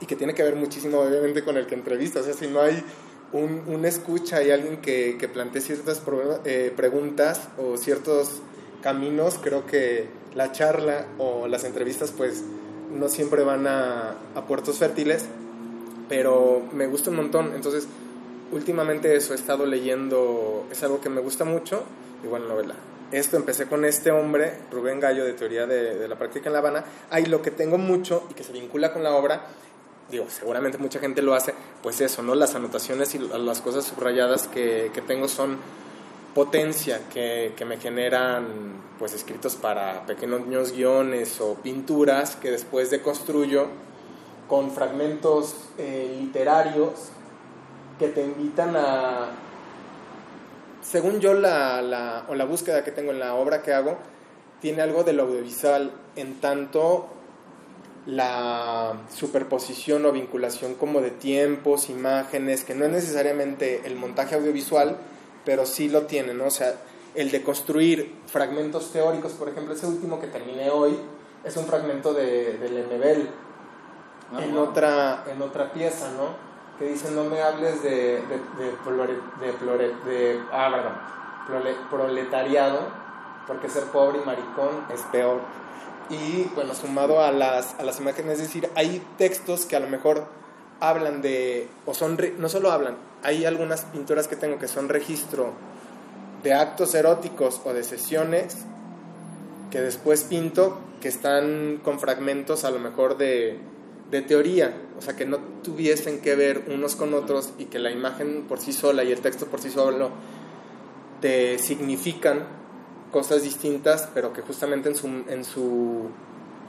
y 0.00 0.06
que 0.06 0.16
tiene 0.16 0.34
que 0.34 0.42
ver 0.42 0.56
muchísimo 0.56 1.00
obviamente 1.00 1.44
con 1.44 1.56
el 1.56 1.66
que 1.66 1.74
entrevista. 1.74 2.20
O 2.20 2.22
si 2.22 2.46
no 2.46 2.60
hay 2.60 2.82
un, 3.32 3.62
un 3.66 3.84
escucha 3.84 4.42
y 4.42 4.50
alguien 4.50 4.78
que, 4.78 5.16
que 5.18 5.28
plantee 5.28 5.60
ciertas 5.60 6.02
eh, 6.44 6.72
preguntas 6.74 7.48
o 7.58 7.76
ciertos 7.76 8.42
caminos, 8.82 9.38
creo 9.42 9.66
que 9.66 10.08
la 10.34 10.52
charla 10.52 11.06
o 11.18 11.48
las 11.48 11.64
entrevistas 11.64 12.12
pues 12.16 12.42
no 12.90 13.08
siempre 13.08 13.44
van 13.44 13.66
a, 13.66 14.14
a 14.34 14.46
puertos 14.46 14.78
fértiles, 14.78 15.26
pero 16.08 16.62
me 16.72 16.86
gusta 16.86 17.10
un 17.10 17.16
montón. 17.16 17.52
Entonces, 17.54 17.86
últimamente 18.52 19.14
eso 19.14 19.32
he 19.32 19.36
estado 19.36 19.66
leyendo, 19.66 20.66
es 20.70 20.82
algo 20.82 21.00
que 21.00 21.08
me 21.08 21.20
gusta 21.20 21.44
mucho, 21.44 21.84
bueno, 22.28 22.48
novela. 22.48 22.74
Esto 23.12 23.36
empecé 23.36 23.66
con 23.66 23.84
este 23.84 24.12
hombre, 24.12 24.52
Rubén 24.70 25.00
Gallo, 25.00 25.24
de 25.24 25.32
Teoría 25.32 25.66
de, 25.66 26.06
la 26.06 26.16
Práctica 26.16 26.48
en 26.48 26.52
La 26.52 26.60
Habana. 26.60 26.84
Ahí 27.10 27.26
lo 27.26 27.42
que 27.42 27.50
tengo 27.50 27.76
mucho 27.76 28.26
y 28.30 28.34
que 28.34 28.44
se 28.44 28.52
vincula 28.52 28.92
con 28.92 29.02
la 29.02 29.14
obra, 29.14 29.46
digo, 30.10 30.26
seguramente 30.28 30.78
mucha 30.78 31.00
gente 31.00 31.20
lo 31.20 31.34
hace, 31.34 31.52
pues 31.82 32.00
eso, 32.00 32.22
¿no? 32.22 32.36
Las 32.36 32.54
anotaciones 32.54 33.14
y 33.16 33.18
las 33.18 33.60
cosas 33.60 33.84
subrayadas 33.84 34.46
que, 34.46 34.92
que 34.94 35.02
tengo 35.02 35.26
son 35.26 35.58
potencia 36.34 37.00
que, 37.12 37.52
que 37.56 37.64
me 37.64 37.78
generan 37.78 38.46
pues 39.00 39.12
escritos 39.14 39.56
para 39.56 40.06
pequeños 40.06 40.72
guiones 40.72 41.40
o 41.40 41.54
pinturas 41.54 42.36
que 42.36 42.52
después 42.52 42.90
deconstruyo 42.90 43.66
con 44.48 44.70
fragmentos 44.70 45.54
eh, 45.78 46.16
literarios 46.20 46.92
que 47.98 48.08
te 48.08 48.22
invitan 48.22 48.76
a, 48.76 49.30
según 50.90 51.20
yo, 51.20 51.34
la, 51.34 51.82
la, 51.82 52.24
o 52.28 52.34
la 52.34 52.44
búsqueda 52.44 52.82
que 52.82 52.90
tengo 52.90 53.12
en 53.12 53.20
la 53.20 53.34
obra 53.34 53.62
que 53.62 53.72
hago, 53.72 53.96
tiene 54.60 54.82
algo 54.82 55.04
del 55.04 55.20
audiovisual, 55.20 55.92
en 56.16 56.40
tanto 56.40 57.08
la 58.06 58.94
superposición 59.14 60.04
o 60.06 60.12
vinculación 60.12 60.74
como 60.74 61.00
de 61.00 61.10
tiempos, 61.10 61.90
imágenes, 61.90 62.64
que 62.64 62.74
no 62.74 62.84
es 62.86 62.90
necesariamente 62.90 63.82
el 63.84 63.96
montaje 63.96 64.34
audiovisual, 64.34 64.96
pero 65.44 65.66
sí 65.66 65.88
lo 65.88 66.02
tiene, 66.02 66.34
¿no? 66.34 66.46
O 66.46 66.50
sea, 66.50 66.74
el 67.14 67.30
de 67.30 67.42
construir 67.42 68.14
fragmentos 68.26 68.92
teóricos, 68.92 69.32
por 69.32 69.48
ejemplo, 69.48 69.74
ese 69.74 69.86
último 69.86 70.20
que 70.20 70.26
terminé 70.26 70.70
hoy, 70.70 70.98
es 71.44 71.56
un 71.56 71.66
fragmento 71.66 72.12
de, 72.12 72.58
de 72.58 72.68
Lemebel, 72.68 73.28
Ah, 74.32 74.44
en, 74.44 74.54
wow. 74.54 74.68
otra, 74.68 75.24
en 75.30 75.42
otra 75.42 75.72
pieza, 75.72 76.10
¿no? 76.12 76.49
Que 76.80 76.86
dice, 76.86 77.10
no 77.12 77.24
me 77.24 77.40
hables 77.42 77.82
de, 77.82 77.90
de, 77.90 78.40
de, 78.58 78.72
de, 79.78 80.10
de- 80.10 80.40
ah, 80.50 81.46
proletariado, 81.90 82.78
porque 83.46 83.68
ser 83.68 83.84
pobre 83.84 84.18
y 84.22 84.26
maricón 84.26 84.70
es 84.92 85.02
peor. 85.12 85.40
Y 86.08 86.50
bueno, 86.54 86.74
sumado 86.74 87.22
a 87.22 87.30
las, 87.32 87.78
a 87.78 87.84
las 87.84 88.00
imágenes, 88.00 88.40
es 88.40 88.48
decir, 88.48 88.68
hay 88.74 89.06
textos 89.18 89.66
que 89.66 89.76
a 89.76 89.80
lo 89.80 89.88
mejor 89.88 90.24
hablan 90.80 91.20
de, 91.22 91.68
o 91.86 91.94
son, 91.94 92.18
no 92.38 92.48
solo 92.48 92.72
hablan, 92.72 92.96
hay 93.22 93.44
algunas 93.44 93.82
pinturas 93.84 94.26
que 94.26 94.34
tengo 94.36 94.58
que 94.58 94.66
son 94.66 94.88
registro 94.88 95.52
de 96.42 96.54
actos 96.54 96.94
eróticos 96.94 97.60
o 97.64 97.74
de 97.74 97.84
sesiones 97.84 98.56
que 99.70 99.82
después 99.82 100.24
pinto 100.24 100.78
que 101.02 101.08
están 101.08 101.80
con 101.84 102.00
fragmentos 102.00 102.64
a 102.64 102.70
lo 102.70 102.78
mejor 102.78 103.18
de, 103.18 103.60
de 104.10 104.22
teoría, 104.22 104.74
o 104.98 105.02
sea, 105.02 105.14
que 105.16 105.24
no 105.24 105.38
tuviesen 105.62 106.20
que 106.20 106.34
ver 106.34 106.64
unos 106.68 106.96
con 106.96 107.14
otros 107.14 107.52
y 107.58 107.66
que 107.66 107.78
la 107.78 107.90
imagen 107.90 108.44
por 108.48 108.58
sí 108.60 108.72
sola 108.72 109.04
y 109.04 109.12
el 109.12 109.20
texto 109.20 109.46
por 109.46 109.60
sí 109.60 109.70
solo 109.70 110.10
te 111.20 111.58
significan 111.58 112.44
cosas 113.12 113.42
distintas, 113.42 114.08
pero 114.14 114.32
que 114.32 114.42
justamente 114.42 114.88
en 114.88 114.96
su, 114.96 115.06
en 115.06 115.44
su, 115.44 116.08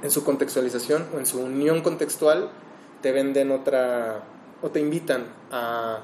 en 0.04 0.12
su 0.12 0.24
contextualización 0.24 1.08
o 1.16 1.20
en 1.20 1.26
su 1.26 1.42
unión 1.42 1.82
contextual 1.82 2.50
te 3.02 3.12
venden 3.12 3.52
otra 3.52 4.24
o 4.62 4.70
te 4.70 4.80
invitan 4.80 5.26
a, 5.52 6.00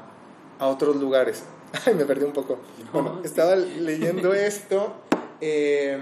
a 0.60 0.67
otros 0.67 0.95
lugares. 0.95 1.43
Ay, 1.86 1.93
me 1.93 2.06
perdí 2.06 2.26
un 2.26 2.34
poco. 2.34 2.58
Bueno, 2.93 3.21
estaba 3.23 3.56
leyendo 3.56 4.34
esto. 4.34 4.95
eh, 5.41 6.00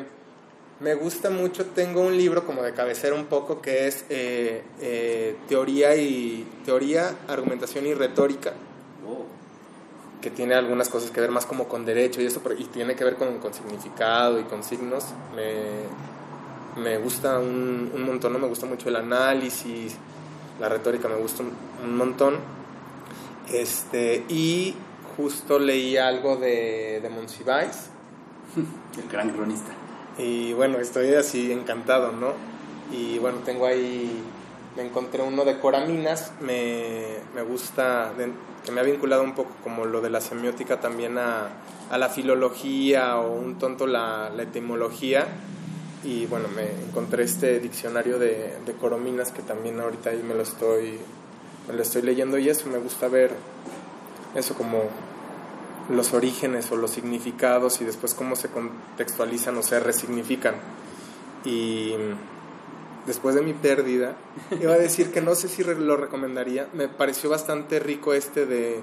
me 0.80 0.94
gusta 0.94 1.30
mucho, 1.30 1.66
tengo 1.68 2.02
un 2.02 2.18
libro 2.18 2.46
como 2.46 2.62
de 2.62 2.74
cabecera 2.74 3.16
un 3.16 3.26
poco 3.26 3.62
que 3.62 3.88
es 3.88 4.06
eh, 4.10 4.62
eh, 4.82 5.36
teoría 5.48 5.96
y 5.96 6.46
teoría, 6.66 7.16
argumentación 7.28 7.86
y 7.86 7.94
retórica, 7.94 8.54
Oh, 9.08 9.24
que 10.22 10.32
tiene 10.32 10.56
algunas 10.56 10.90
cosas 10.90 11.12
que 11.12 11.22
ver 11.22 11.32
más 11.32 11.46
como 11.46 11.68
con 11.68 11.86
derecho 11.86 12.22
y 12.22 12.26
eso, 12.26 12.42
pero- 12.44 12.56
y 12.60 12.66
tiene 12.66 12.96
que 12.96 13.04
ver 13.04 13.16
con, 13.16 13.38
con 13.40 13.54
significado 13.54 14.40
y 14.40 14.44
con 14.44 14.64
signos. 14.64 15.06
Me, 15.36 16.82
me 16.82 16.98
gusta 16.98 17.40
un, 17.40 17.92
un 17.94 18.02
montón, 18.04 18.34
¿no? 18.34 18.40
me 18.40 18.48
gusta 18.48 18.66
mucho 18.66 18.90
el 18.90 18.96
análisis, 18.98 19.96
la 20.60 20.68
retórica 20.68 21.08
me 21.08 21.16
gusta 21.16 21.44
un, 21.44 21.52
un 21.88 21.96
montón. 21.98 22.38
Este, 23.54 24.26
y 24.28 24.74
justo 25.16 25.60
leí 25.60 25.96
algo 25.98 26.36
de, 26.36 27.00
de 27.02 27.10
Monsiváis. 27.10 27.90
el 28.98 29.08
gran 29.10 29.30
cronista. 29.30 29.72
Y 30.18 30.54
bueno, 30.54 30.78
estoy 30.80 31.14
así 31.14 31.52
encantado, 31.52 32.12
¿no? 32.12 32.34
Y 32.92 33.18
bueno, 33.20 33.40
tengo 33.44 33.66
ahí, 33.66 34.24
me 34.78 34.84
encontré 34.84 35.22
uno 35.22 35.44
de 35.44 35.60
Coraminas, 35.60 36.32
me, 36.40 37.18
me 37.34 37.42
gusta, 37.42 38.14
que 38.64 38.72
me 38.72 38.82
ha 38.82 38.84
vinculado 38.84 39.24
un 39.24 39.36
poco 39.36 39.52
como 39.64 39.86
lo 39.86 40.02
de 40.02 40.10
la 40.10 40.22
semiótica 40.22 40.80
también 40.80 41.18
a, 41.18 41.50
a 41.90 41.98
la 41.98 42.10
filología 42.10 43.20
o 43.20 43.34
un 43.34 43.58
tonto 43.60 43.88
la, 43.88 44.30
la 44.36 44.44
etimología. 44.44 45.28
Y 46.04 46.28
bueno, 46.28 46.48
me 46.48 46.70
encontré 46.88 47.24
este 47.24 47.60
diccionario 47.60 48.20
de, 48.20 48.54
de 48.66 48.74
Corominas 48.74 49.32
que 49.32 49.42
también 49.42 49.80
ahorita 49.80 50.12
ahí 50.12 50.24
me 50.26 50.36
lo 50.36 50.44
estoy, 50.44 51.00
me 51.68 51.74
lo 51.74 51.82
estoy 51.82 52.04
leyendo 52.04 52.38
y 52.38 52.48
eso, 52.48 52.70
me 52.70 52.78
gusta 52.78 53.08
ver 53.08 53.32
eso 54.36 54.54
como 54.54 54.84
los 55.90 56.14
orígenes 56.14 56.72
o 56.72 56.78
los 56.78 56.92
significados 56.92 57.82
y 57.82 57.86
después 57.86 58.14
cómo 58.14 58.36
se 58.36 58.50
contextualizan 58.50 59.58
o 59.58 59.64
se 59.64 59.80
resignifican. 59.80 60.56
Y 61.44 61.94
después 63.06 63.36
de 63.36 63.42
mi 63.42 63.54
pérdida, 63.54 64.16
iba 64.62 64.74
a 64.74 64.78
decir 64.78 65.12
que 65.12 65.22
no 65.22 65.36
sé 65.36 65.48
si 65.48 65.64
lo 65.64 65.98
recomendaría, 65.98 66.68
me 66.74 66.88
pareció 66.88 67.30
bastante 67.30 67.80
rico 67.80 68.14
este 68.14 68.46
de, 68.46 68.82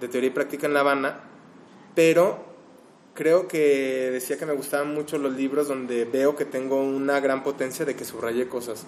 de 0.00 0.08
teoría 0.08 0.30
y 0.30 0.32
práctica 0.32 0.66
en 0.66 0.74
La 0.74 0.80
Habana, 0.80 1.20
pero 1.94 2.44
creo 3.14 3.46
que 3.46 4.10
decía 4.10 4.38
que 4.38 4.46
me 4.46 4.54
gustaban 4.54 4.94
mucho 4.94 5.18
los 5.18 5.34
libros 5.34 5.68
donde 5.68 6.04
veo 6.04 6.34
que 6.34 6.44
tengo 6.44 6.82
una 6.82 7.20
gran 7.20 7.42
potencia 7.42 7.84
de 7.84 7.94
que 7.94 8.04
subraye 8.04 8.48
cosas. 8.48 8.84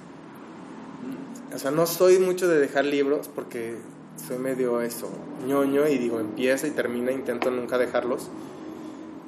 O 1.54 1.58
sea, 1.58 1.70
no 1.70 1.86
soy 1.86 2.18
mucho 2.18 2.48
de 2.48 2.58
dejar 2.58 2.84
libros 2.84 3.30
porque 3.32 3.76
soy 4.16 4.38
medio 4.38 4.80
eso, 4.80 5.08
ñoño 5.46 5.86
y 5.88 5.98
digo, 5.98 6.20
empieza 6.20 6.66
y 6.66 6.70
termina, 6.70 7.12
intento 7.12 7.50
nunca 7.50 7.78
dejarlos. 7.78 8.28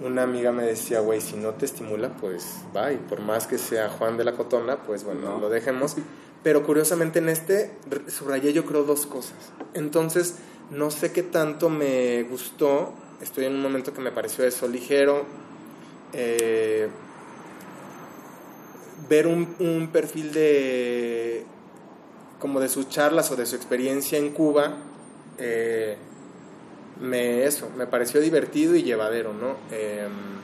Una 0.01 0.25
amiga 0.25 0.53
me 0.53 0.65
decía, 0.65 1.01
güey, 1.01 1.21
si 1.21 1.37
no 1.37 1.51
te 1.55 1.65
estimula, 1.65 2.11
pues 2.17 2.59
va, 2.77 2.93
y 2.93 2.97
por 2.97 3.21
más 3.21 3.47
que 3.47 3.57
sea 3.57 3.89
Juan 3.89 4.17
de 4.17 4.25
la 4.25 4.33
Cotona, 4.33 4.83
pues 4.83 5.05
bueno, 5.05 5.39
lo 5.39 5.49
dejemos. 5.49 5.97
Pero 6.43 6.63
curiosamente 6.65 7.19
en 7.19 7.29
este 7.29 7.73
subrayé 8.09 8.53
yo 8.53 8.67
creo 8.67 8.85
dos 8.85 9.07
cosas. 9.07 9.53
Entonces, 9.75 10.37
no 10.71 10.91
sé 10.91 11.13
qué 11.13 11.23
tanto 11.23 11.71
me 11.71 12.25
gustó, 12.25 12.93
estoy 13.23 13.47
en 13.47 13.55
un 13.55 13.63
momento 13.63 13.95
que 13.95 14.01
me 14.01 14.13
pareció 14.13 14.45
eso 14.45 14.69
ligero. 14.69 15.25
Eh, 16.13 16.89
ver 19.09 19.27
un, 19.27 19.55
un 19.59 19.89
perfil 19.89 20.33
de 20.33 21.46
como 22.39 22.61
de 22.61 22.69
sus 22.69 22.89
charlas 22.89 23.31
o 23.31 23.37
de 23.37 23.47
su 23.47 23.57
experiencia 23.57 24.19
en 24.19 24.31
Cuba, 24.31 24.75
eh, 25.39 25.97
me, 27.01 27.45
eso, 27.45 27.71
me 27.77 27.87
pareció 27.87 28.21
divertido 28.21 28.75
y 28.75 28.83
llevadero, 28.83 29.33
¿no? 29.33 29.57
Em, 29.71 30.37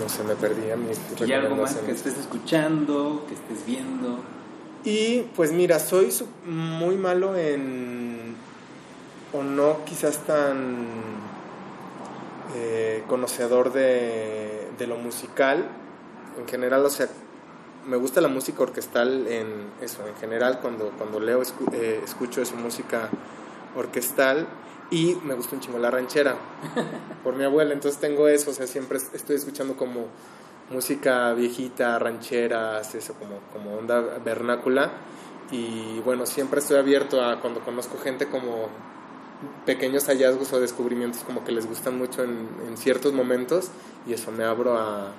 no 0.00 0.08
sé, 0.08 0.22
me 0.24 0.36
perdí 0.36 0.70
a 0.70 0.76
mis 0.76 0.98
¿Y 1.26 1.32
algo 1.32 1.56
más 1.56 1.74
que 1.76 1.92
estés 1.92 2.18
escuchando, 2.18 3.24
que 3.28 3.34
estés 3.34 3.66
viendo? 3.66 4.20
Y 4.84 5.22
pues 5.34 5.52
mira, 5.52 5.78
soy 5.78 6.12
muy 6.44 6.96
malo 6.96 7.36
en, 7.36 8.36
o 9.32 9.42
no 9.42 9.84
quizás 9.84 10.18
tan 10.18 10.86
eh, 12.56 13.02
conocedor 13.08 13.72
de, 13.72 14.68
de 14.78 14.86
lo 14.86 14.96
musical, 14.96 15.66
en 16.38 16.46
general, 16.46 16.84
o 16.84 16.90
sea, 16.90 17.08
me 17.88 17.96
gusta 17.96 18.20
la 18.20 18.28
música 18.28 18.62
orquestal 18.62 19.26
en 19.28 19.46
eso, 19.80 20.06
en 20.06 20.14
general, 20.16 20.60
cuando, 20.60 20.90
cuando 20.90 21.20
leo, 21.20 21.42
eh, 21.72 22.00
escucho 22.04 22.42
esa 22.42 22.54
música 22.54 23.08
orquestal 23.74 24.46
y 24.90 25.16
me 25.24 25.34
gusta 25.34 25.56
un 25.56 25.62
chingo 25.62 25.78
la 25.78 25.90
ranchera 25.90 26.36
por 27.24 27.34
mi 27.34 27.44
abuela, 27.44 27.72
entonces 27.72 27.98
tengo 27.98 28.28
eso, 28.28 28.50
o 28.50 28.54
sea, 28.54 28.66
siempre 28.66 28.98
estoy 28.98 29.36
escuchando 29.36 29.74
como 29.74 30.06
música 30.70 31.32
viejita, 31.32 31.98
rancheras, 31.98 32.94
eso, 32.94 33.14
como, 33.14 33.38
como 33.54 33.78
onda 33.78 34.00
vernácula 34.22 34.90
y 35.50 36.00
bueno, 36.00 36.26
siempre 36.26 36.60
estoy 36.60 36.76
abierto 36.76 37.24
a 37.24 37.40
cuando 37.40 37.60
conozco 37.60 37.96
gente 37.98 38.28
como 38.28 38.68
pequeños 39.64 40.04
hallazgos 40.08 40.52
o 40.52 40.60
descubrimientos 40.60 41.22
como 41.22 41.42
que 41.42 41.52
les 41.52 41.66
gustan 41.66 41.96
mucho 41.96 42.22
en, 42.22 42.48
en 42.66 42.76
ciertos 42.76 43.14
momentos 43.14 43.70
y 44.06 44.12
eso 44.12 44.30
me 44.30 44.44
abro 44.44 44.76
a, 44.76 45.12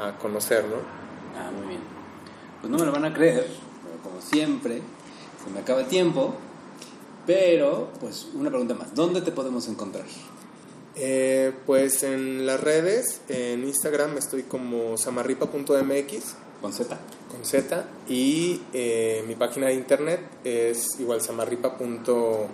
a 0.00 0.18
conocer, 0.20 0.64
¿no? 0.64 0.76
Ah, 1.38 1.50
muy 1.52 1.68
bien. 1.68 1.99
Pues 2.60 2.70
no 2.70 2.78
me 2.78 2.84
lo 2.84 2.92
van 2.92 3.04
a 3.04 3.14
creer, 3.14 3.46
pero 3.82 4.02
como 4.02 4.20
siempre, 4.20 4.82
se 5.44 5.50
me 5.50 5.60
acaba 5.60 5.80
el 5.80 5.86
tiempo. 5.86 6.34
Pero, 7.26 7.90
pues, 8.00 8.28
una 8.34 8.50
pregunta 8.50 8.74
más. 8.74 8.94
¿Dónde 8.94 9.20
te 9.20 9.30
podemos 9.30 9.68
encontrar? 9.68 10.04
Eh, 10.96 11.52
pues 11.66 12.02
en 12.02 12.44
las 12.46 12.60
redes, 12.60 13.20
en 13.28 13.64
Instagram 13.64 14.18
estoy 14.18 14.42
como 14.42 14.96
samarripa.mx. 14.96 16.34
¿Con 16.60 16.72
Z? 16.72 16.98
Con 17.30 17.44
Z. 17.44 17.86
Y 18.08 18.60
eh, 18.74 19.24
mi 19.26 19.34
página 19.34 19.68
de 19.68 19.74
internet 19.74 20.20
es 20.44 20.98
igual 20.98 21.22
samarripa.mx. 21.22 22.48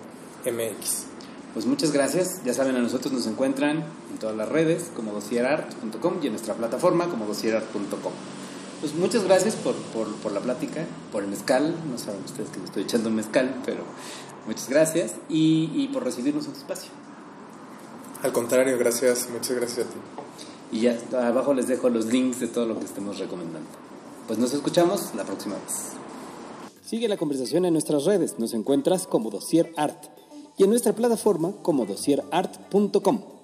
Pues 1.54 1.66
muchas 1.66 1.90
gracias. 1.90 2.44
Ya 2.44 2.54
saben, 2.54 2.76
a 2.76 2.80
nosotros 2.80 3.12
nos 3.12 3.26
encuentran 3.26 3.78
en 4.10 4.18
todas 4.20 4.36
las 4.36 4.48
redes 4.48 4.90
como 4.94 5.12
dosierart.com 5.12 6.18
y 6.22 6.26
en 6.26 6.32
nuestra 6.34 6.54
plataforma 6.54 7.08
como 7.08 7.26
dosierart.com. 7.26 8.12
Pues 8.80 8.94
muchas 8.94 9.24
gracias 9.24 9.56
por, 9.56 9.74
por, 9.74 10.06
por, 10.16 10.32
la 10.32 10.40
plática, 10.40 10.84
por 11.10 11.22
el 11.22 11.30
mezcal. 11.30 11.74
No 11.90 11.98
saben 11.98 12.22
ustedes 12.24 12.50
que 12.50 12.58
me 12.58 12.66
estoy 12.66 12.82
echando 12.82 13.10
mezcal, 13.10 13.62
pero 13.64 13.84
muchas 14.46 14.68
gracias 14.68 15.14
y, 15.28 15.70
y 15.74 15.88
por 15.88 16.04
recibirnos 16.04 16.46
en 16.46 16.52
tu 16.52 16.58
espacio. 16.58 16.90
Al 18.22 18.32
contrario, 18.32 18.78
gracias, 18.78 19.28
muchas 19.30 19.56
gracias 19.56 19.86
a 19.86 19.90
ti. 19.90 19.98
Y 20.72 20.80
ya 20.80 20.98
abajo 21.12 21.54
les 21.54 21.68
dejo 21.68 21.88
los 21.88 22.06
links 22.06 22.40
de 22.40 22.48
todo 22.48 22.66
lo 22.66 22.78
que 22.78 22.84
estemos 22.84 23.18
recomendando. 23.18 23.68
Pues 24.26 24.38
nos 24.38 24.52
escuchamos 24.52 25.14
la 25.14 25.24
próxima 25.24 25.54
vez. 25.54 25.92
Sigue 26.84 27.08
la 27.08 27.16
conversación 27.16 27.64
en 27.64 27.72
nuestras 27.72 28.04
redes. 28.04 28.38
Nos 28.38 28.54
encuentras 28.54 29.06
como 29.06 29.30
Dossier 29.30 29.72
Art 29.76 30.04
y 30.56 30.64
en 30.64 30.70
nuestra 30.70 30.92
plataforma 30.92 31.52
como 31.62 31.86
dossierart.com. 31.86 33.35